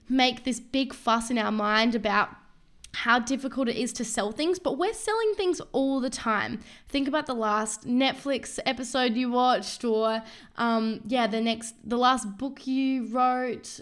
make 0.07 0.45
this 0.45 0.61
big 0.61 0.93
fuss 0.93 1.31
in 1.31 1.39
our 1.39 1.53
mind 1.53 1.95
about 1.95 2.29
how 2.93 3.19
difficult 3.19 3.69
it 3.69 3.77
is 3.77 3.93
to 3.95 4.05
sell 4.05 4.33
things, 4.33 4.59
but 4.59 4.77
we're 4.77 4.95
selling 4.95 5.35
things 5.37 5.61
all 5.73 6.01
the 6.01 6.11
time. 6.11 6.61
Think 6.89 7.09
about 7.09 7.27
the 7.27 7.35
last 7.35 7.87
Netflix 7.87 8.59
episode 8.67 9.15
you 9.15 9.31
watched, 9.31 9.85
or 9.85 10.23
um, 10.57 11.01
yeah, 11.07 11.27
the 11.27 11.41
next, 11.41 11.75
the 11.85 11.99
last 11.99 12.37
book 12.37 12.67
you 12.67 13.07
wrote, 13.07 13.81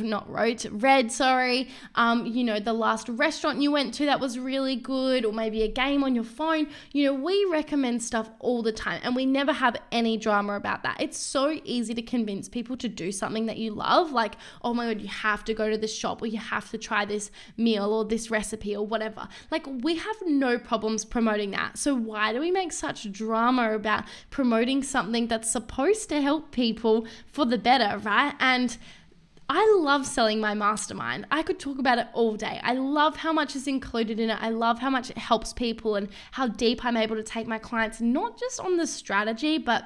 not 0.00 0.28
wrote, 0.28 0.66
read, 0.70 1.12
sorry, 1.12 1.68
um, 1.94 2.26
you 2.26 2.42
know, 2.42 2.58
the 2.58 2.72
last 2.72 3.08
restaurant 3.08 3.62
you 3.62 3.70
went 3.70 3.94
to 3.94 4.06
that 4.06 4.18
was 4.18 4.38
really 4.38 4.74
good, 4.76 5.24
or 5.24 5.32
maybe 5.32 5.62
a 5.62 5.68
game 5.68 6.02
on 6.02 6.14
your 6.14 6.24
phone. 6.24 6.66
You 6.92 7.06
know, 7.06 7.14
we 7.14 7.46
recommend 7.50 8.02
stuff 8.02 8.30
all 8.40 8.62
the 8.62 8.72
time 8.72 9.00
and 9.04 9.14
we 9.14 9.24
never 9.26 9.52
have 9.52 9.76
any 9.92 10.16
drama 10.16 10.54
about 10.54 10.82
that. 10.82 11.00
It's 11.00 11.18
so 11.18 11.60
easy 11.64 11.94
to 11.94 12.02
convince 12.02 12.48
people 12.48 12.76
to 12.78 12.88
do 12.88 13.12
something 13.12 13.46
that 13.46 13.58
you 13.58 13.72
love, 13.72 14.12
like, 14.12 14.34
oh 14.62 14.74
my 14.74 14.86
God, 14.86 15.00
you 15.00 15.08
have 15.08 15.44
to 15.44 15.54
go 15.54 15.70
to 15.70 15.78
this 15.78 15.94
shop 15.94 16.20
or 16.20 16.26
you 16.26 16.38
have 16.38 16.70
to 16.70 16.78
try 16.78 17.04
this 17.04 17.30
meal 17.56 17.92
or 17.92 18.04
this 18.04 18.30
recipe 18.30 18.74
or 18.74 18.84
whatever. 18.84 19.28
Like, 19.50 19.66
we 19.66 19.96
have 19.96 20.16
no 20.26 20.58
problems 20.58 21.04
promoting 21.04 21.52
that. 21.52 21.78
So, 21.78 21.94
why 21.94 22.32
do 22.32 22.40
we 22.40 22.50
make 22.50 22.72
such 22.72 23.10
drama 23.12 23.74
about 23.74 24.04
promoting 24.30 24.82
something 24.82 25.28
that's 25.28 25.50
supposed 25.50 26.08
to 26.08 26.20
help 26.20 26.50
people 26.50 27.06
for 27.26 27.44
the 27.44 27.58
better, 27.58 27.98
right? 27.98 28.34
And 28.40 28.76
I 29.52 29.78
love 29.80 30.06
selling 30.06 30.38
my 30.38 30.54
mastermind. 30.54 31.26
I 31.28 31.42
could 31.42 31.58
talk 31.58 31.80
about 31.80 31.98
it 31.98 32.06
all 32.12 32.36
day. 32.36 32.60
I 32.62 32.74
love 32.74 33.16
how 33.16 33.32
much 33.32 33.56
is 33.56 33.66
included 33.66 34.20
in 34.20 34.30
it. 34.30 34.38
I 34.40 34.50
love 34.50 34.78
how 34.78 34.90
much 34.90 35.10
it 35.10 35.18
helps 35.18 35.52
people 35.52 35.96
and 35.96 36.08
how 36.30 36.46
deep 36.46 36.84
I'm 36.84 36.96
able 36.96 37.16
to 37.16 37.24
take 37.24 37.48
my 37.48 37.58
clients, 37.58 38.00
not 38.00 38.38
just 38.38 38.60
on 38.60 38.76
the 38.76 38.86
strategy, 38.86 39.58
but 39.58 39.82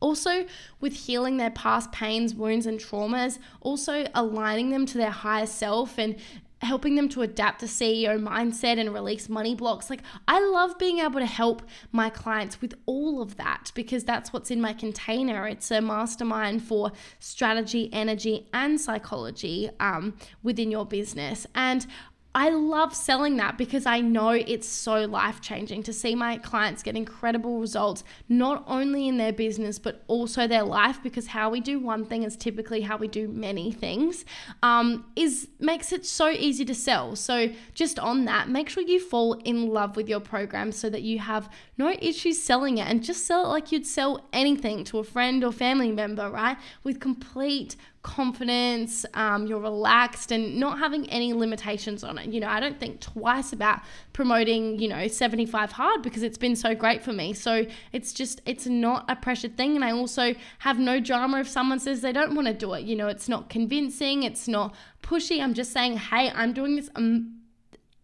also 0.00 0.46
with 0.80 0.94
healing 0.94 1.36
their 1.36 1.52
past 1.52 1.92
pains, 1.92 2.34
wounds, 2.34 2.66
and 2.66 2.80
traumas, 2.80 3.38
also 3.60 4.04
aligning 4.16 4.70
them 4.70 4.84
to 4.86 4.98
their 4.98 5.10
higher 5.10 5.46
self 5.46 5.96
and 5.96 6.16
helping 6.62 6.94
them 6.94 7.08
to 7.10 7.22
adapt 7.22 7.60
to 7.60 7.66
CEO 7.66 8.20
mindset 8.20 8.78
and 8.78 8.94
release 8.94 9.28
money 9.28 9.54
blocks. 9.54 9.90
Like, 9.90 10.02
I 10.28 10.40
love 10.40 10.78
being 10.78 11.00
able 11.00 11.20
to 11.20 11.26
help 11.26 11.62
my 11.90 12.08
clients 12.08 12.60
with 12.60 12.74
all 12.86 13.20
of 13.20 13.36
that 13.36 13.72
because 13.74 14.04
that's 14.04 14.32
what's 14.32 14.50
in 14.50 14.60
my 14.60 14.72
container. 14.72 15.46
It's 15.46 15.70
a 15.70 15.80
mastermind 15.80 16.62
for 16.62 16.92
strategy, 17.18 17.88
energy, 17.92 18.46
and 18.52 18.80
psychology 18.80 19.70
um, 19.80 20.14
within 20.42 20.70
your 20.70 20.86
business. 20.86 21.46
And 21.54 21.86
I 22.34 22.48
love 22.48 22.94
selling 22.94 23.36
that 23.36 23.58
because 23.58 23.84
I 23.84 24.00
know 24.00 24.30
it's 24.30 24.66
so 24.66 25.04
life 25.04 25.42
changing 25.42 25.82
to 25.82 25.92
see 25.92 26.14
my 26.14 26.38
clients 26.38 26.82
get 26.82 26.96
incredible 26.96 27.60
results, 27.60 28.04
not 28.26 28.64
only 28.66 29.06
in 29.06 29.18
their 29.18 29.34
business, 29.34 29.78
but 29.78 30.02
also 30.06 30.46
their 30.46 30.62
life. 30.62 31.02
Because 31.02 31.28
how 31.28 31.50
we 31.50 31.60
do 31.60 31.78
one 31.78 32.06
thing 32.06 32.22
is 32.22 32.36
typically 32.36 32.82
how 32.82 32.96
we 32.96 33.06
do 33.06 33.28
many 33.28 33.70
things, 33.70 34.24
um, 34.62 35.04
is 35.14 35.48
makes 35.60 35.92
it 35.92 36.06
so 36.06 36.30
easy 36.30 36.64
to 36.64 36.74
sell. 36.74 37.16
So, 37.16 37.50
just 37.74 37.98
on 37.98 38.24
that, 38.24 38.48
make 38.48 38.70
sure 38.70 38.82
you 38.82 38.98
fall 38.98 39.34
in 39.44 39.68
love 39.68 39.96
with 39.96 40.08
your 40.08 40.20
program 40.20 40.72
so 40.72 40.88
that 40.88 41.02
you 41.02 41.18
have 41.18 41.50
no 41.76 41.94
issues 42.00 42.42
selling 42.42 42.78
it 42.78 42.88
and 42.88 43.04
just 43.04 43.26
sell 43.26 43.44
it 43.44 43.48
like 43.48 43.72
you'd 43.72 43.86
sell 43.86 44.26
anything 44.32 44.84
to 44.84 44.98
a 44.98 45.04
friend 45.04 45.44
or 45.44 45.52
family 45.52 45.92
member, 45.92 46.30
right? 46.30 46.56
With 46.82 46.98
complete 46.98 47.76
confidence, 48.02 49.06
um, 49.14 49.46
you're 49.46 49.60
relaxed, 49.60 50.32
and 50.32 50.58
not 50.58 50.78
having 50.78 51.08
any 51.08 51.32
limitations 51.32 52.02
on 52.02 52.18
it. 52.18 52.32
You 52.32 52.40
know, 52.40 52.48
I 52.48 52.58
don't 52.58 52.78
think 52.78 53.00
twice 53.00 53.52
about 53.52 53.80
promoting, 54.12 54.78
you 54.78 54.88
know, 54.88 55.06
75 55.06 55.72
hard 55.72 56.02
because 56.02 56.22
it's 56.22 56.38
been 56.38 56.56
so 56.56 56.74
great 56.74 57.02
for 57.02 57.12
me. 57.12 57.32
So 57.32 57.64
it's 57.92 58.12
just, 58.12 58.40
it's 58.44 58.66
not 58.66 59.04
a 59.08 59.14
pressured 59.14 59.56
thing. 59.56 59.76
And 59.76 59.84
I 59.84 59.92
also 59.92 60.34
have 60.60 60.78
no 60.78 60.98
drama 60.98 61.40
if 61.40 61.48
someone 61.48 61.78
says 61.78 62.00
they 62.00 62.12
don't 62.12 62.34
want 62.34 62.48
to 62.48 62.54
do 62.54 62.72
it. 62.74 62.82
You 62.84 62.96
know, 62.96 63.08
it's 63.08 63.28
not 63.28 63.48
convincing, 63.48 64.24
it's 64.24 64.48
not 64.48 64.74
pushy. 65.02 65.40
I'm 65.40 65.54
just 65.54 65.72
saying, 65.72 65.98
hey, 65.98 66.30
I'm 66.30 66.52
doing 66.52 66.76
this. 66.76 66.90
Um, 66.96 67.41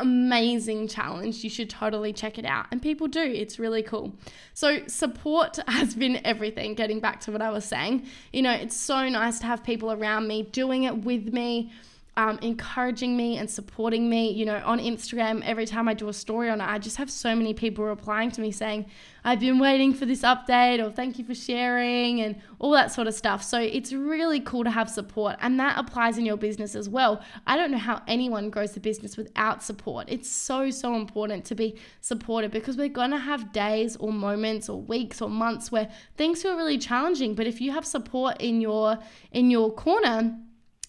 amazing 0.01 0.89
challenge. 0.89 1.43
You 1.43 1.51
should 1.51 1.71
totally 1.71 2.13
check 2.13 2.39
it 2.39 2.45
out. 2.45 2.67
And 2.71 2.81
people 2.81 3.09
do, 3.09 3.23
it's 3.23 3.59
really 3.59 3.83
cool. 3.83 4.13
So, 4.55 4.87
support 4.87 5.59
has 5.69 5.95
been 5.95 6.21
everything. 6.25 6.75
Getting 6.75 7.01
back 7.01 7.21
to 7.23 7.33
what 7.33 7.43
I 7.43 7.51
was 7.51 7.65
saying, 7.65 8.07
you 8.33 8.43
know, 8.43 8.53
it's 8.53 8.77
so 8.77 9.09
nice 9.09 9.39
to 9.41 9.47
have 9.47 9.65
people 9.65 9.93
around 9.93 10.29
me 10.29 10.43
doing 10.43 10.85
it 10.85 10.99
with 11.05 11.33
me 11.33 11.73
um, 12.19 12.37
encouraging 12.43 13.17
me 13.17 13.37
and 13.39 13.49
supporting 13.49 14.11
me. 14.11 14.33
You 14.33 14.45
know, 14.45 14.61
on 14.65 14.81
Instagram, 14.81 15.41
every 15.45 15.67
time 15.67 15.87
I 15.87 15.95
do 15.95 16.09
a 16.09 16.13
story 16.13 16.51
on 16.51 16.61
it, 16.61 16.65
I 16.65 16.79
just 16.79 16.97
have 16.97 17.11
so 17.11 17.35
many 17.35 17.55
people 17.55 17.85
replying 17.85 18.33
to 18.33 18.41
me 18.41 18.51
saying, 18.51 18.87
I've 19.25 19.39
been 19.39 19.61
waiting 19.61 19.95
for 19.95 20.05
this 20.05 20.23
update, 20.23 20.85
or 20.85 20.91
thank 20.91 21.19
you 21.19 21.25
for 21.25 21.35
sharing, 21.35 22.21
and 22.21 22.35
all 22.59 22.73
that 22.73 22.91
sort 22.91 23.07
of 23.07 23.15
stuff. 23.15 23.45
So 23.45 23.61
it's 23.61 23.93
really 23.93 24.41
cool 24.41 24.65
to 24.65 24.71
have 24.71 24.91
support, 24.91 25.37
and 25.41 25.61
that 25.61 25.79
applies 25.79 26.19
in 26.19 26.27
your 26.27 26.37
business 26.37 26.75
as 26.75 26.89
well. 26.89 27.23
I 27.47 27.57
don't 27.57 27.71
know 27.71 27.79
how 27.79 28.03
anyone 28.09 28.51
grows 28.51 28.77
a 28.77 28.81
business 28.81 29.17
without 29.17 29.63
support. 29.63 30.07
It's 30.09 30.29
so, 30.29 30.71
so 30.71 30.97
important 30.97 31.45
to 31.47 31.55
be 31.55 31.77
supported 32.01 32.51
because 32.51 32.77
we're 32.77 32.89
going 32.89 33.13
to 33.13 33.19
have 33.19 33.53
days 33.53 33.97
or 33.97 34.13
moments 34.13 34.69
or 34.69 34.81
weeks 34.81 35.23
or 35.23 35.31
months 35.31 35.71
where 35.71 35.89
things 36.17 36.43
feel 36.43 36.57
really 36.57 36.79
challenging. 36.79 37.37
But 37.37 37.47
if 37.47 37.61
you 37.61 37.71
have 37.71 37.87
support 37.87 38.41
in 38.41 38.61
your 38.61 38.99
in 39.31 39.51
your 39.53 39.73
corner, 39.73 40.37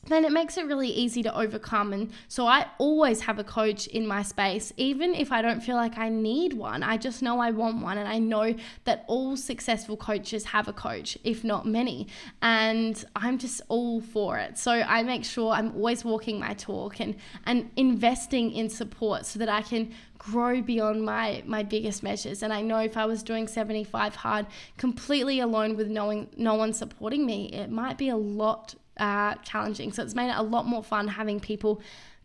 then 0.08 0.25
it 0.25 0.32
makes 0.32 0.58
it 0.58 0.65
really 0.65 0.88
easy 0.88 1.22
to 1.24 1.38
overcome. 1.38 1.94
And 1.94 2.12
so 2.27 2.48
I 2.48 2.68
always 2.77 3.22
have 3.22 3.38
a 3.38 3.44
coach 3.44 3.88
in 3.88 4.08
my 4.08 4.24
space, 4.24 4.74
even 4.77 5.13
if 5.13 5.32
I 5.32 5.41
don't 5.41 5.62
feel 5.62 5.75
like 5.75 5.98
I 5.98 6.10
need 6.10 6.53
one. 6.53 6.84
I 6.84 6.98
just 6.98 7.22
know 7.22 7.39
I 7.39 7.51
want 7.51 7.82
one. 7.82 7.98
And 7.98 8.08
I 8.08 8.18
know 8.18 8.56
that 8.86 9.03
all 9.08 9.36
successful 9.36 9.98
coaches 9.98 10.46
have 10.46 10.68
a 10.68 10.74
coach, 10.74 11.18
if 11.24 11.44
not 11.44 11.65
many. 11.65 12.08
And 12.41 13.03
I'm 13.15 13.38
just 13.38 13.62
all 13.68 14.01
for 14.01 14.38
it. 14.38 14.58
So 14.58 14.72
I 14.72 15.03
make 15.03 15.25
sure 15.25 15.51
I'm 15.51 15.74
always 15.75 16.03
walking 16.03 16.39
my 16.39 16.53
talk 16.53 17.00
and, 17.00 17.15
and 17.46 17.70
investing 17.75 18.51
in 18.51 18.70
support 18.70 19.25
so 19.25 19.38
that 19.39 19.50
I 19.50 19.62
can 19.62 19.94
grow 20.18 20.62
beyond 20.62 21.01
my 21.06 21.41
my 21.46 21.63
biggest 21.63 22.03
measures 22.03 22.44
and 22.44 22.51
I 22.51 22.62
know 22.62 22.79
if 22.79 22.98
I 22.98 23.06
was 23.06 23.24
doing 23.24 23.48
75 23.48 24.15
hard 24.15 24.48
completely 24.77 25.39
alone 25.39 25.77
with 25.77 25.88
knowing 25.88 26.27
no 26.36 26.56
one 26.56 26.74
supporting 26.74 27.25
me 27.25 27.46
it 27.53 27.72
might 27.72 27.98
be 27.98 28.10
a 28.10 28.18
lot 28.18 28.75
uh, 29.00 29.36
challenging. 29.44 29.91
So 29.91 30.03
it's 30.03 30.15
made 30.15 30.29
it 30.29 30.38
a 30.38 30.44
lot 30.44 30.65
more 30.65 30.84
fun 30.84 31.08
having 31.08 31.39
people 31.39 31.82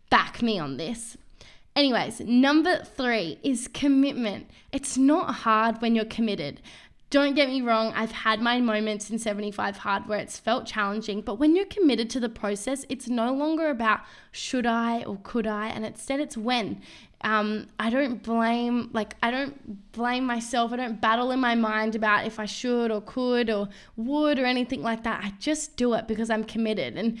back 0.09 0.41
me 0.41 0.59
on 0.59 0.77
this. 0.77 1.17
Anyways, 1.75 2.21
number 2.21 2.83
three 2.83 3.37
is 3.43 3.67
commitment. 3.67 4.49
It's 4.71 4.97
not 4.97 5.35
hard 5.35 5.81
when 5.81 5.93
you're 5.93 6.05
committed. 6.05 6.61
Don't 7.15 7.33
get 7.33 7.47
me 7.47 7.61
wrong, 7.61 7.93
I've 7.95 8.11
had 8.11 8.41
my 8.41 8.59
moments 8.59 9.09
in 9.09 9.19
75 9.19 9.77
Hard 9.77 10.05
where 10.07 10.19
it's 10.19 10.37
felt 10.37 10.65
challenging, 10.65 11.21
but 11.21 11.35
when 11.35 11.55
you're 11.55 11.63
committed 11.63 12.09
to 12.09 12.19
the 12.19 12.27
process, 12.27 12.85
it's 12.89 13.07
no 13.07 13.33
longer 13.33 13.69
about 13.69 14.01
should 14.33 14.65
I 14.65 15.01
or 15.03 15.17
could 15.23 15.47
I, 15.47 15.67
and 15.67 15.85
instead 15.85 16.19
it's 16.19 16.35
when. 16.35 16.81
Um, 17.21 17.67
I 17.79 17.89
don't 17.89 18.21
blame, 18.21 18.89
like, 18.91 19.15
I 19.23 19.31
don't 19.31 19.93
blame 19.93 20.25
myself. 20.25 20.73
I 20.73 20.75
don't 20.75 20.99
battle 20.99 21.31
in 21.31 21.39
my 21.39 21.55
mind 21.55 21.95
about 21.95 22.25
if 22.25 22.37
I 22.37 22.45
should 22.45 22.91
or 22.91 22.99
could 22.99 23.49
or 23.49 23.69
would 23.95 24.37
or 24.37 24.45
anything 24.45 24.81
like 24.81 25.03
that. 25.03 25.23
I 25.23 25.31
just 25.39 25.77
do 25.77 25.93
it 25.93 26.09
because 26.09 26.29
I'm 26.29 26.43
committed. 26.43 26.97
And 26.97 27.17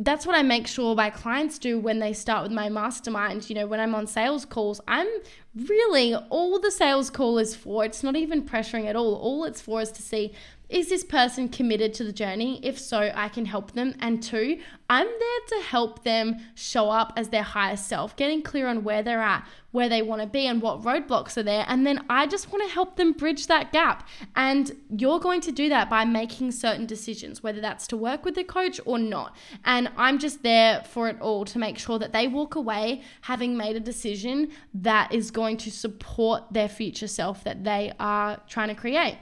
that's 0.00 0.24
what 0.24 0.34
I 0.34 0.42
make 0.42 0.66
sure 0.66 0.94
my 0.94 1.10
clients 1.10 1.58
do 1.58 1.78
when 1.78 1.98
they 1.98 2.14
start 2.14 2.42
with 2.42 2.52
my 2.52 2.70
mastermind. 2.70 3.50
You 3.50 3.54
know, 3.54 3.66
when 3.66 3.80
I'm 3.80 3.94
on 3.94 4.06
sales 4.06 4.46
calls, 4.46 4.80
I'm 4.88 5.06
really 5.54 6.14
all 6.30 6.58
the 6.58 6.70
sales 6.70 7.10
call 7.10 7.38
is 7.38 7.54
for. 7.54 7.84
It's 7.84 8.02
not 8.02 8.16
even 8.16 8.42
pressuring 8.42 8.86
at 8.86 8.96
all. 8.96 9.14
All 9.14 9.44
it's 9.44 9.60
for 9.60 9.82
is 9.82 9.92
to 9.92 10.02
see 10.02 10.32
is 10.70 10.88
this 10.88 11.02
person 11.02 11.48
committed 11.48 11.92
to 11.94 12.04
the 12.04 12.12
journey? 12.12 12.60
If 12.62 12.78
so, 12.78 13.10
I 13.14 13.28
can 13.28 13.44
help 13.44 13.72
them. 13.72 13.94
And 14.00 14.22
two, 14.22 14.60
I'm 14.88 15.06
there 15.06 15.58
to 15.58 15.64
help 15.66 16.04
them 16.04 16.36
show 16.54 16.90
up 16.90 17.12
as 17.16 17.28
their 17.28 17.42
higher 17.42 17.76
self, 17.76 18.16
getting 18.16 18.42
clear 18.42 18.68
on 18.68 18.84
where 18.84 19.02
they're 19.02 19.22
at, 19.22 19.46
where 19.72 19.88
they 19.88 20.02
want 20.02 20.20
to 20.20 20.28
be, 20.28 20.46
and 20.46 20.62
what 20.62 20.82
roadblocks 20.82 21.36
are 21.36 21.42
there. 21.42 21.64
And 21.68 21.86
then 21.86 22.04
I 22.08 22.26
just 22.26 22.52
want 22.52 22.64
to 22.64 22.72
help 22.72 22.96
them 22.96 23.12
bridge 23.12 23.48
that 23.48 23.72
gap. 23.72 24.08
And 24.36 24.76
you're 24.96 25.20
going 25.20 25.40
to 25.42 25.52
do 25.52 25.68
that 25.68 25.90
by 25.90 26.04
making 26.04 26.52
certain 26.52 26.86
decisions, 26.86 27.42
whether 27.42 27.60
that's 27.60 27.86
to 27.88 27.96
work 27.96 28.24
with 28.24 28.36
the 28.36 28.44
coach 28.44 28.80
or 28.84 28.98
not. 28.98 29.36
And 29.64 29.90
I'm 29.96 30.18
just 30.18 30.42
there 30.42 30.82
for 30.84 31.08
it 31.08 31.20
all 31.20 31.44
to 31.46 31.58
make 31.58 31.78
sure 31.78 31.98
that 31.98 32.12
they 32.12 32.28
walk 32.28 32.54
away 32.54 33.02
having 33.22 33.56
made 33.56 33.76
a 33.76 33.80
decision 33.80 34.50
that 34.74 35.12
is 35.12 35.30
going 35.30 35.56
to 35.58 35.70
support 35.70 36.44
their 36.52 36.68
future 36.68 37.08
self 37.08 37.42
that 37.44 37.64
they 37.64 37.92
are 37.98 38.40
trying 38.48 38.68
to 38.68 38.74
create. 38.74 39.18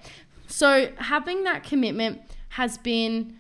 So 0.49 0.91
having 0.97 1.45
that 1.45 1.63
commitment 1.63 2.23
has 2.51 2.79
been 2.79 3.37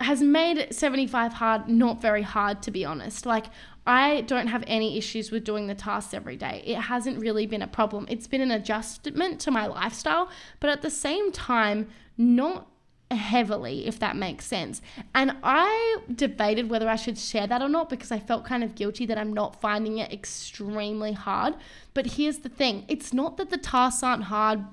has 0.00 0.22
made 0.22 0.72
75 0.72 1.34
hard 1.34 1.68
not 1.68 2.00
very 2.00 2.22
hard 2.22 2.62
to 2.62 2.70
be 2.70 2.84
honest. 2.84 3.26
Like 3.26 3.46
I 3.86 4.22
don't 4.22 4.46
have 4.46 4.62
any 4.66 4.96
issues 4.96 5.30
with 5.30 5.44
doing 5.44 5.66
the 5.66 5.74
tasks 5.74 6.14
every 6.14 6.36
day. 6.36 6.62
It 6.64 6.76
hasn't 6.76 7.18
really 7.18 7.46
been 7.46 7.62
a 7.62 7.66
problem. 7.66 8.06
It's 8.08 8.26
been 8.26 8.40
an 8.40 8.50
adjustment 8.50 9.40
to 9.40 9.50
my 9.50 9.66
lifestyle, 9.66 10.30
but 10.60 10.70
at 10.70 10.82
the 10.82 10.90
same 10.90 11.32
time, 11.32 11.88
not 12.16 12.68
heavily, 13.10 13.86
if 13.86 13.98
that 13.98 14.16
makes 14.16 14.44
sense. 14.44 14.80
And 15.14 15.36
I 15.42 15.98
debated 16.14 16.70
whether 16.70 16.88
I 16.88 16.96
should 16.96 17.18
share 17.18 17.46
that 17.46 17.62
or 17.62 17.68
not 17.68 17.88
because 17.88 18.12
I 18.12 18.20
felt 18.20 18.44
kind 18.44 18.62
of 18.62 18.74
guilty 18.74 19.06
that 19.06 19.18
I'm 19.18 19.32
not 19.32 19.60
finding 19.60 19.98
it 19.98 20.12
extremely 20.12 21.12
hard. 21.12 21.56
But 21.92 22.12
here's 22.12 22.38
the 22.38 22.48
thing 22.48 22.84
it's 22.88 23.12
not 23.12 23.36
that 23.38 23.50
the 23.50 23.58
tasks 23.58 24.02
aren't 24.02 24.24
hard 24.24 24.64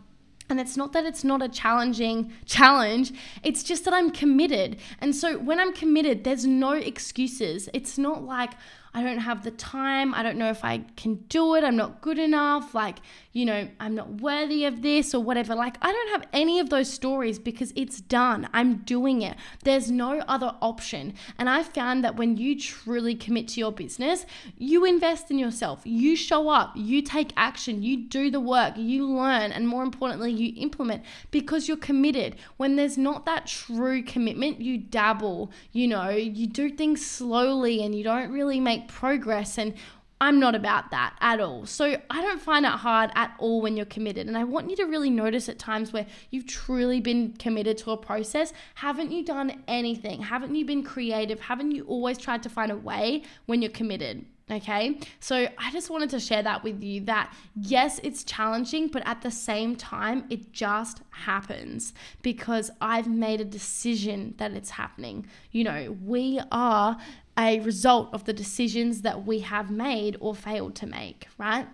and 0.49 0.59
it's 0.59 0.77
not 0.77 0.93
that 0.93 1.05
it's 1.05 1.23
not 1.23 1.41
a 1.41 1.49
challenging 1.49 2.31
challenge, 2.45 3.13
it's 3.43 3.63
just 3.63 3.85
that 3.85 3.93
I'm 3.93 4.11
committed. 4.11 4.77
And 4.99 5.15
so 5.15 5.37
when 5.37 5.59
I'm 5.59 5.73
committed, 5.73 6.23
there's 6.23 6.45
no 6.45 6.71
excuses. 6.71 7.69
It's 7.73 7.97
not 7.97 8.23
like, 8.23 8.51
I 8.93 9.03
don't 9.03 9.19
have 9.19 9.43
the 9.43 9.51
time. 9.51 10.13
I 10.15 10.23
don't 10.23 10.37
know 10.37 10.49
if 10.49 10.63
I 10.65 10.79
can 10.95 11.15
do 11.29 11.55
it. 11.55 11.63
I'm 11.63 11.75
not 11.75 12.01
good 12.01 12.17
enough. 12.17 12.73
Like, 12.73 12.97
you 13.37 13.45
know, 13.45 13.67
I'm 13.79 13.93
not 13.93 14.19
worthy 14.19 14.65
of 14.65 14.81
this 14.81 15.13
or 15.13 15.21
whatever. 15.21 15.53
Like, 15.53 15.77
I 15.79 15.91
don't 15.91 16.09
have 16.09 16.27
any 16.33 16.59
of 16.59 16.71
those 16.71 16.91
stories 16.91 17.37
because 17.37 17.71
it's 17.75 18.01
done. 18.01 18.49
I'm 18.51 18.77
doing 18.77 19.21
it. 19.21 19.37
There's 19.63 19.91
no 19.91 20.21
other 20.21 20.55
option. 20.59 21.13
And 21.37 21.47
I 21.47 21.61
found 21.61 22.03
that 22.03 22.15
when 22.15 22.37
you 22.37 22.59
truly 22.59 23.13
commit 23.13 23.47
to 23.49 23.59
your 23.59 23.71
business, 23.71 24.25
you 24.57 24.85
invest 24.85 25.29
in 25.29 25.37
yourself, 25.37 25.81
you 25.85 26.15
show 26.15 26.49
up, 26.49 26.71
you 26.75 27.03
take 27.03 27.31
action, 27.37 27.83
you 27.83 27.97
do 27.97 28.31
the 28.31 28.39
work, 28.39 28.73
you 28.75 29.07
learn, 29.07 29.51
and 29.51 29.67
more 29.67 29.83
importantly, 29.83 30.31
you 30.31 30.59
implement 30.59 31.03
because 31.29 31.67
you're 31.67 31.77
committed. 31.77 32.37
When 32.57 32.75
there's 32.75 32.97
not 32.97 33.27
that 33.27 33.45
true 33.45 34.01
commitment, 34.01 34.61
you 34.61 34.79
dabble, 34.79 35.51
you 35.73 35.87
know, 35.87 36.09
you 36.09 36.47
do 36.47 36.71
things 36.71 37.05
slowly 37.05 37.83
and 37.83 37.93
you 37.93 38.03
don't 38.03 38.31
really 38.31 38.59
make 38.59 38.87
progress 38.87 39.59
and 39.59 39.75
I'm 40.19 40.39
not 40.39 40.55
about 40.55 40.89
that 40.91 41.15
at 41.21 41.39
all. 41.39 41.65
So 41.65 41.95
I 42.09 42.21
don't 42.21 42.41
find 42.41 42.65
it 42.65 42.71
hard 42.71 43.11
at 43.13 43.35
all 43.37 43.61
when 43.61 43.77
you're 43.77 43.85
committed. 43.85 44.27
And 44.27 44.37
I 44.37 44.43
want 44.43 44.69
you 44.69 44.75
to 44.77 44.85
really 44.85 45.11
notice 45.11 45.47
at 45.47 45.59
times 45.59 45.93
where 45.93 46.07
you've 46.31 46.47
truly 46.47 46.99
been 46.99 47.33
committed 47.33 47.77
to 47.79 47.91
a 47.91 47.97
process. 47.97 48.51
Haven't 48.75 49.11
you 49.11 49.23
done 49.23 49.63
anything? 49.67 50.23
Haven't 50.23 50.55
you 50.55 50.65
been 50.65 50.83
creative? 50.83 51.39
Haven't 51.39 51.71
you 51.71 51.83
always 51.85 52.17
tried 52.17 52.41
to 52.43 52.49
find 52.49 52.71
a 52.71 52.77
way 52.77 53.23
when 53.45 53.61
you're 53.61 53.71
committed? 53.71 54.25
Okay, 54.49 54.97
so 55.19 55.49
I 55.57 55.71
just 55.71 55.89
wanted 55.89 56.09
to 56.11 56.21
share 56.21 56.41
that 56.41 56.63
with 56.63 56.81
you 56.81 57.01
that 57.01 57.35
yes, 57.53 57.99
it's 58.01 58.23
challenging, 58.23 58.87
but 58.87 59.05
at 59.05 59.21
the 59.21 59.29
same 59.29 59.75
time, 59.75 60.23
it 60.29 60.53
just 60.53 61.01
happens 61.09 61.91
because 62.21 62.71
I've 62.79 63.09
made 63.09 63.41
a 63.41 63.45
decision 63.45 64.35
that 64.37 64.53
it's 64.53 64.69
happening. 64.69 65.27
You 65.51 65.65
know, 65.65 65.97
we 66.01 66.39
are 66.49 66.97
a 67.37 67.59
result 67.59 68.09
of 68.13 68.25
the 68.25 68.33
decisions 68.33 69.01
that 69.01 69.25
we 69.25 69.39
have 69.39 69.69
made 69.69 70.17
or 70.19 70.33
failed 70.33 70.75
to 70.75 70.87
make, 70.87 71.27
right? 71.37 71.67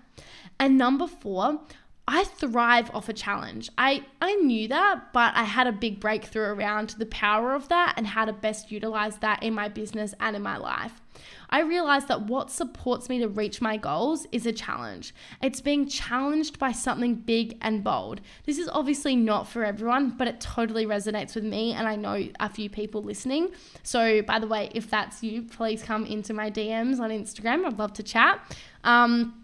And 0.60 0.78
number 0.78 1.08
four, 1.08 1.62
I 2.06 2.26
thrive 2.26 2.92
off 2.94 3.08
a 3.08 3.14
challenge. 3.14 3.70
I, 3.78 4.06
I 4.22 4.36
knew 4.36 4.68
that, 4.68 5.14
but 5.14 5.34
I 5.36 5.44
had 5.44 5.68
a 5.68 5.72
big 5.72 6.02
breakthrough 6.02 6.48
around 6.48 6.96
the 6.98 7.06
power 7.06 7.54
of 7.54 7.70
that 7.70 7.94
and 7.96 8.06
how 8.06 8.26
to 8.26 8.34
best 8.34 8.72
utilize 8.72 9.18
that 9.20 9.42
in 9.42 9.54
my 9.54 9.70
business 9.70 10.14
and 10.20 10.36
in 10.36 10.42
my 10.42 10.58
life. 10.58 11.02
I 11.50 11.62
realized 11.62 12.10
that 12.10 12.24
what 12.24 12.52
supports 12.52 13.08
me 13.08 13.20
to 13.20 13.28
reach 13.30 13.62
my 13.62 13.78
goals 13.78 14.28
is 14.34 14.46
a 14.46 14.52
challenge. 14.52 15.14
It's 15.42 15.62
being 15.62 15.88
challenged 15.88 16.60
by 16.60 16.74
something 16.74 17.16
big 17.16 17.58
and 17.62 17.84
bold. 17.84 18.20
This 18.46 18.58
is 18.58 18.68
obviously 18.74 19.16
not 19.16 19.48
for 19.48 19.64
everyone, 19.64 20.10
but 20.10 20.28
it 20.28 20.42
totally 20.42 20.86
resonates 20.86 21.36
with 21.36 21.46
me, 21.46 21.72
and 21.72 21.88
I 21.88 21.96
know 21.96 22.28
a 22.40 22.50
few 22.50 22.70
people 22.70 23.02
listening. 23.02 23.52
So, 23.84 24.22
by 24.24 24.40
the 24.40 24.48
way, 24.48 24.72
if 24.74 24.90
that's 24.90 25.24
you, 25.24 25.44
please 25.44 25.84
come 25.84 26.06
into 26.06 26.34
my 26.34 26.52
DMs 26.52 27.00
on 27.00 27.12
Instagram. 27.12 27.66
I'd 27.66 27.80
love 27.80 27.94
to 27.94 28.04
chat. 28.04 28.42
Um, 28.84 29.43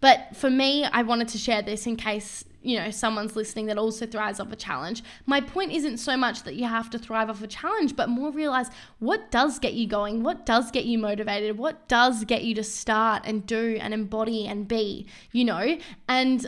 but 0.00 0.36
for 0.36 0.50
me, 0.50 0.84
I 0.84 1.02
wanted 1.02 1.28
to 1.28 1.38
share 1.38 1.62
this 1.62 1.86
in 1.86 1.96
case 1.96 2.44
you 2.62 2.76
know 2.76 2.90
someone's 2.90 3.36
listening 3.36 3.66
that 3.66 3.78
also 3.78 4.06
thrives 4.06 4.40
off 4.40 4.50
a 4.50 4.56
challenge. 4.56 5.02
My 5.24 5.40
point 5.40 5.72
isn't 5.72 5.98
so 5.98 6.16
much 6.16 6.42
that 6.42 6.56
you 6.56 6.64
have 6.64 6.90
to 6.90 6.98
thrive 6.98 7.30
off 7.30 7.40
a 7.42 7.46
challenge 7.46 7.94
but 7.94 8.08
more 8.08 8.32
realize 8.32 8.70
what 8.98 9.30
does 9.30 9.60
get 9.60 9.74
you 9.74 9.86
going 9.86 10.24
what 10.24 10.44
does 10.44 10.72
get 10.72 10.84
you 10.84 10.98
motivated 10.98 11.58
what 11.58 11.86
does 11.86 12.24
get 12.24 12.42
you 12.42 12.56
to 12.56 12.64
start 12.64 13.22
and 13.24 13.46
do 13.46 13.78
and 13.80 13.94
embody 13.94 14.48
and 14.48 14.66
be 14.66 15.06
you 15.32 15.44
know? 15.44 15.78
And 16.08 16.46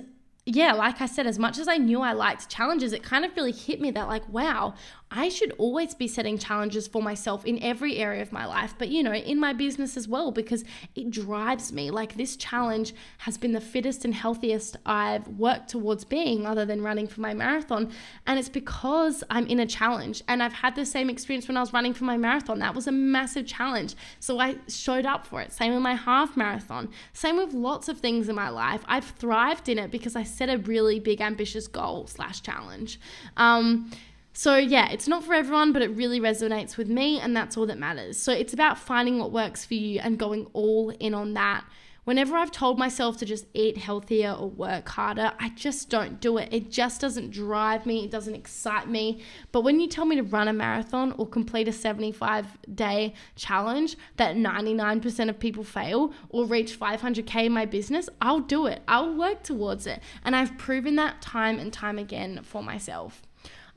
yeah, 0.50 0.72
like 0.72 1.02
I 1.02 1.06
said, 1.06 1.26
as 1.26 1.38
much 1.38 1.58
as 1.58 1.68
I 1.68 1.76
knew 1.76 2.00
I 2.00 2.12
liked 2.12 2.48
challenges, 2.48 2.94
it 2.94 3.02
kind 3.02 3.26
of 3.26 3.36
really 3.36 3.52
hit 3.52 3.82
me 3.82 3.90
that, 3.90 4.08
like, 4.08 4.26
wow, 4.30 4.72
I 5.10 5.28
should 5.28 5.52
always 5.58 5.94
be 5.94 6.06
setting 6.06 6.38
challenges 6.38 6.86
for 6.86 7.02
myself 7.02 7.44
in 7.46 7.62
every 7.62 7.96
area 7.96 8.20
of 8.20 8.32
my 8.32 8.44
life, 8.44 8.74
but 8.78 8.88
you 8.88 9.02
know, 9.02 9.14
in 9.14 9.40
my 9.40 9.52
business 9.52 9.96
as 9.96 10.06
well, 10.06 10.30
because 10.30 10.64
it 10.94 11.10
drives 11.10 11.72
me. 11.72 11.90
Like, 11.90 12.16
this 12.16 12.36
challenge 12.36 12.94
has 13.18 13.38
been 13.38 13.52
the 13.52 13.60
fittest 13.60 14.04
and 14.04 14.14
healthiest 14.14 14.76
I've 14.84 15.26
worked 15.28 15.68
towards 15.68 16.04
being, 16.04 16.46
other 16.46 16.64
than 16.66 16.82
running 16.82 17.06
for 17.06 17.20
my 17.20 17.32
marathon. 17.32 17.90
And 18.26 18.38
it's 18.38 18.48
because 18.48 19.24
I'm 19.30 19.46
in 19.46 19.60
a 19.60 19.66
challenge. 19.66 20.22
And 20.28 20.42
I've 20.42 20.52
had 20.52 20.74
the 20.74 20.84
same 20.84 21.08
experience 21.08 21.48
when 21.48 21.56
I 21.56 21.60
was 21.60 21.72
running 21.72 21.94
for 21.94 22.04
my 22.04 22.16
marathon. 22.16 22.58
That 22.58 22.74
was 22.74 22.86
a 22.86 22.92
massive 22.92 23.46
challenge. 23.46 23.94
So 24.20 24.38
I 24.38 24.56
showed 24.68 25.06
up 25.06 25.26
for 25.26 25.40
it. 25.40 25.52
Same 25.52 25.72
with 25.72 25.82
my 25.82 25.94
half 25.94 26.36
marathon. 26.36 26.90
Same 27.12 27.36
with 27.36 27.54
lots 27.54 27.88
of 27.88 27.98
things 28.00 28.28
in 28.28 28.34
my 28.34 28.50
life. 28.50 28.82
I've 28.86 29.04
thrived 29.04 29.68
in 29.68 29.78
it 29.78 29.90
because 29.90 30.16
I 30.16 30.22
set 30.22 30.50
a 30.50 30.58
really 30.58 31.00
big, 31.00 31.20
ambitious 31.20 31.66
goal 31.66 32.06
slash 32.06 32.42
challenge. 32.42 33.00
Um, 33.36 33.90
so, 34.38 34.54
yeah, 34.54 34.88
it's 34.88 35.08
not 35.08 35.24
for 35.24 35.34
everyone, 35.34 35.72
but 35.72 35.82
it 35.82 35.88
really 35.96 36.20
resonates 36.20 36.76
with 36.76 36.88
me, 36.88 37.18
and 37.18 37.36
that's 37.36 37.56
all 37.56 37.66
that 37.66 37.76
matters. 37.76 38.16
So, 38.16 38.32
it's 38.32 38.52
about 38.52 38.78
finding 38.78 39.18
what 39.18 39.32
works 39.32 39.64
for 39.64 39.74
you 39.74 39.98
and 39.98 40.16
going 40.16 40.46
all 40.52 40.90
in 40.90 41.12
on 41.12 41.34
that. 41.34 41.64
Whenever 42.04 42.36
I've 42.36 42.52
told 42.52 42.78
myself 42.78 43.16
to 43.16 43.26
just 43.26 43.46
eat 43.52 43.78
healthier 43.78 44.30
or 44.30 44.48
work 44.48 44.88
harder, 44.90 45.32
I 45.40 45.48
just 45.56 45.90
don't 45.90 46.20
do 46.20 46.38
it. 46.38 46.50
It 46.52 46.70
just 46.70 47.00
doesn't 47.00 47.32
drive 47.32 47.84
me, 47.84 48.04
it 48.04 48.12
doesn't 48.12 48.36
excite 48.36 48.88
me. 48.88 49.22
But 49.50 49.62
when 49.62 49.80
you 49.80 49.88
tell 49.88 50.04
me 50.04 50.14
to 50.14 50.22
run 50.22 50.46
a 50.46 50.52
marathon 50.52 51.16
or 51.18 51.26
complete 51.26 51.66
a 51.66 51.72
75 51.72 52.46
day 52.76 53.14
challenge 53.34 53.96
that 54.18 54.36
99% 54.36 55.28
of 55.28 55.40
people 55.40 55.64
fail 55.64 56.14
or 56.28 56.46
reach 56.46 56.78
500K 56.78 57.46
in 57.46 57.52
my 57.52 57.66
business, 57.66 58.08
I'll 58.22 58.38
do 58.38 58.66
it. 58.66 58.82
I'll 58.86 59.16
work 59.16 59.42
towards 59.42 59.88
it. 59.88 60.00
And 60.24 60.36
I've 60.36 60.56
proven 60.56 60.94
that 60.94 61.20
time 61.20 61.58
and 61.58 61.72
time 61.72 61.98
again 61.98 62.44
for 62.44 62.62
myself. 62.62 63.27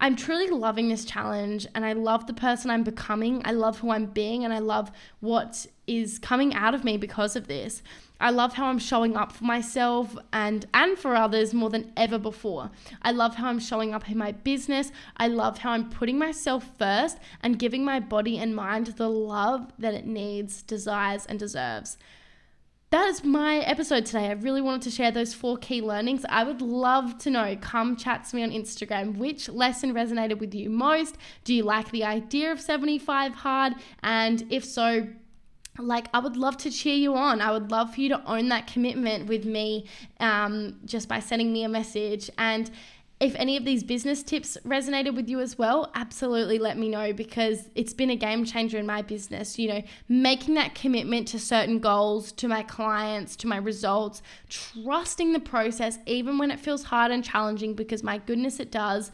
I'm 0.03 0.15
truly 0.15 0.47
loving 0.47 0.89
this 0.89 1.05
challenge 1.05 1.67
and 1.75 1.85
I 1.85 1.93
love 1.93 2.25
the 2.25 2.33
person 2.33 2.71
I'm 2.71 2.81
becoming. 2.81 3.43
I 3.45 3.51
love 3.51 3.77
who 3.77 3.91
I'm 3.91 4.07
being 4.07 4.43
and 4.43 4.51
I 4.51 4.57
love 4.57 4.91
what 5.19 5.67
is 5.85 6.17
coming 6.17 6.55
out 6.55 6.73
of 6.73 6.83
me 6.83 6.97
because 6.97 7.35
of 7.35 7.45
this. 7.45 7.83
I 8.19 8.31
love 8.31 8.53
how 8.53 8.65
I'm 8.65 8.79
showing 8.79 9.15
up 9.15 9.31
for 9.31 9.43
myself 9.43 10.17
and 10.33 10.65
and 10.73 10.97
for 10.97 11.15
others 11.15 11.53
more 11.53 11.69
than 11.69 11.93
ever 11.95 12.17
before. 12.17 12.71
I 13.03 13.11
love 13.11 13.35
how 13.35 13.47
I'm 13.47 13.59
showing 13.59 13.93
up 13.93 14.09
in 14.09 14.17
my 14.17 14.31
business. 14.31 14.91
I 15.17 15.27
love 15.27 15.59
how 15.59 15.73
I'm 15.73 15.91
putting 15.91 16.17
myself 16.17 16.67
first 16.79 17.19
and 17.43 17.59
giving 17.59 17.85
my 17.85 17.99
body 17.99 18.39
and 18.39 18.55
mind 18.55 18.87
the 18.87 19.09
love 19.09 19.71
that 19.77 19.93
it 19.93 20.07
needs, 20.07 20.63
desires 20.63 21.27
and 21.27 21.37
deserves 21.37 21.99
that 22.91 23.07
is 23.07 23.23
my 23.23 23.59
episode 23.59 24.05
today. 24.05 24.27
I 24.27 24.33
really 24.33 24.59
wanted 24.59 24.81
to 24.81 24.91
share 24.91 25.11
those 25.11 25.33
four 25.33 25.57
key 25.57 25.81
learnings. 25.81 26.25
I 26.27 26.43
would 26.43 26.61
love 26.61 27.17
to 27.19 27.29
know. 27.29 27.55
Come 27.61 27.95
chat 27.95 28.25
to 28.25 28.35
me 28.35 28.43
on 28.43 28.51
Instagram. 28.51 29.17
Which 29.17 29.47
lesson 29.47 29.93
resonated 29.93 30.39
with 30.39 30.53
you 30.53 30.69
most? 30.69 31.17
Do 31.45 31.53
you 31.53 31.63
like 31.63 31.89
the 31.91 32.03
idea 32.03 32.51
of 32.51 32.59
75 32.59 33.33
hard? 33.33 33.75
And 34.03 34.45
if 34.49 34.65
so, 34.65 35.07
like 35.79 36.07
I 36.13 36.19
would 36.19 36.35
love 36.35 36.57
to 36.57 36.69
cheer 36.69 36.95
you 36.95 37.15
on. 37.15 37.39
I 37.39 37.51
would 37.51 37.71
love 37.71 37.95
for 37.95 38.01
you 38.01 38.09
to 38.09 38.21
own 38.29 38.49
that 38.49 38.67
commitment 38.67 39.27
with 39.27 39.45
me 39.45 39.85
um, 40.19 40.75
just 40.83 41.07
by 41.07 41.21
sending 41.21 41.53
me 41.53 41.63
a 41.63 41.69
message. 41.69 42.29
And 42.37 42.69
if 43.21 43.35
any 43.35 43.55
of 43.55 43.63
these 43.63 43.83
business 43.83 44.23
tips 44.23 44.57
resonated 44.65 45.15
with 45.15 45.29
you 45.29 45.39
as 45.39 45.55
well, 45.55 45.91
absolutely 45.93 46.57
let 46.57 46.75
me 46.75 46.89
know 46.89 47.13
because 47.13 47.69
it's 47.75 47.93
been 47.93 48.09
a 48.09 48.15
game 48.15 48.43
changer 48.43 48.79
in 48.79 48.87
my 48.87 49.03
business. 49.03 49.59
You 49.59 49.67
know, 49.69 49.83
making 50.09 50.55
that 50.55 50.73
commitment 50.73 51.27
to 51.29 51.39
certain 51.39 51.77
goals, 51.77 52.31
to 52.33 52.47
my 52.47 52.63
clients, 52.63 53.35
to 53.37 53.47
my 53.47 53.57
results, 53.57 54.23
trusting 54.49 55.33
the 55.33 55.39
process, 55.39 55.99
even 56.07 56.39
when 56.39 56.49
it 56.49 56.59
feels 56.59 56.85
hard 56.85 57.11
and 57.11 57.23
challenging, 57.23 57.75
because 57.75 58.01
my 58.01 58.17
goodness, 58.17 58.59
it 58.59 58.71
does 58.71 59.11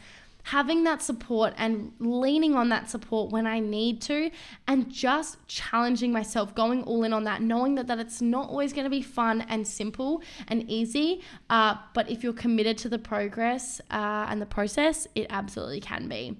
having 0.50 0.84
that 0.84 1.02
support 1.02 1.52
and 1.58 1.92
leaning 1.98 2.54
on 2.54 2.70
that 2.70 2.88
support 2.88 3.30
when 3.30 3.46
I 3.46 3.60
need 3.60 4.00
to, 4.02 4.30
and 4.66 4.90
just 4.90 5.36
challenging 5.46 6.10
myself, 6.10 6.54
going 6.54 6.82
all 6.84 7.04
in 7.04 7.12
on 7.12 7.24
that, 7.24 7.42
knowing 7.42 7.74
that, 7.74 7.86
that 7.86 7.98
it's 7.98 8.22
not 8.22 8.48
always 8.48 8.72
going 8.72 8.84
to 8.84 8.90
be 8.90 9.02
fun 9.02 9.42
and 9.42 9.68
simple 9.68 10.22
and 10.48 10.68
easy. 10.70 11.22
Uh, 11.50 11.74
but 11.92 12.10
if 12.10 12.24
you're 12.24 12.32
committed 12.32 12.78
to 12.78 12.88
the 12.88 12.98
progress 12.98 13.80
uh, 13.90 14.26
and 14.30 14.40
the 14.40 14.46
process, 14.46 15.06
it 15.14 15.26
absolutely 15.28 15.80
can 15.80 16.08
be. 16.08 16.38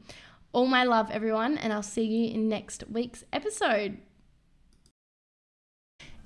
All 0.52 0.66
my 0.66 0.84
love, 0.84 1.10
everyone, 1.10 1.58
and 1.58 1.70
I'll 1.70 1.82
see 1.82 2.04
you 2.04 2.34
in 2.34 2.48
next 2.48 2.84
week's 2.90 3.24
episode. 3.30 3.98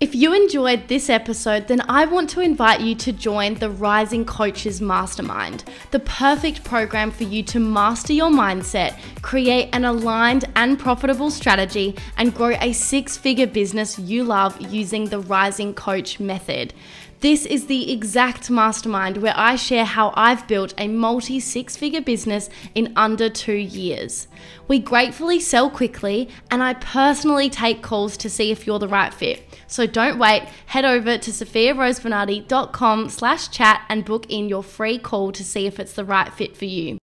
If 0.03 0.17
you 0.17 0.35
enjoyed 0.35 0.89
this 0.89 1.09
episode, 1.09 1.69
then 1.69 1.81
I 1.89 2.07
want 2.07 2.29
to 2.31 2.41
invite 2.41 2.81
you 2.81 2.97
to 2.97 3.13
join 3.13 3.55
the 3.55 3.71
Rising 3.71 4.25
Coaches 4.25 4.81
Mastermind, 4.81 5.63
the 5.93 6.01
perfect 6.01 6.65
program 6.65 7.13
for 7.13 7.23
you 7.23 7.45
to 7.45 7.61
master 7.61 8.13
your 8.13 8.29
mindset, 8.29 8.99
create 9.23 9.69
an 9.73 9.85
aligned 9.85 10.47
and 10.57 10.77
profitable 10.77 11.31
strategy, 11.31 11.95
and 12.17 12.35
grow 12.35 12.57
a 12.61 12.73
six 12.73 13.17
figure 13.17 13.47
business 13.47 13.97
you 13.97 14.25
love 14.25 14.61
using 14.61 15.05
the 15.05 15.21
Rising 15.21 15.73
Coach 15.73 16.19
method. 16.19 16.75
This 17.23 17.47
is 17.47 17.67
the 17.67 17.93
exact 17.93 18.51
mastermind 18.51 19.19
where 19.19 19.33
I 19.37 19.55
share 19.55 19.85
how 19.85 20.13
I've 20.17 20.49
built 20.49 20.75
a 20.77 20.89
multi 20.89 21.39
six 21.39 21.77
figure 21.77 22.01
business 22.01 22.51
in 22.75 22.93
under 22.97 23.29
two 23.31 23.53
years. 23.53 24.27
We 24.67 24.81
gratefully 24.81 25.39
sell 25.39 25.71
quickly, 25.71 26.29
and 26.51 26.65
I 26.65 26.75
personally 26.75 27.49
take 27.49 27.81
calls 27.81 28.17
to 28.17 28.29
see 28.29 28.51
if 28.51 28.67
you're 28.67 28.81
the 28.81 28.89
right 28.89 29.15
fit. 29.15 29.45
So 29.69 29.87
don't 29.87 30.19
wait, 30.19 30.49
head 30.67 30.85
over 30.85 31.17
to 31.17 31.31
sophiarosebernardi.com 31.31 33.09
slash 33.09 33.49
chat 33.51 33.83
and 33.89 34.05
book 34.05 34.27
in 34.29 34.49
your 34.49 34.65
free 34.65 34.99
call 34.99 35.31
to 35.31 35.45
see 35.45 35.67
if 35.67 35.79
it's 35.79 35.93
the 35.93 36.05
right 36.05 36.33
fit 36.33 36.57
for 36.57 36.65
you. 36.65 36.99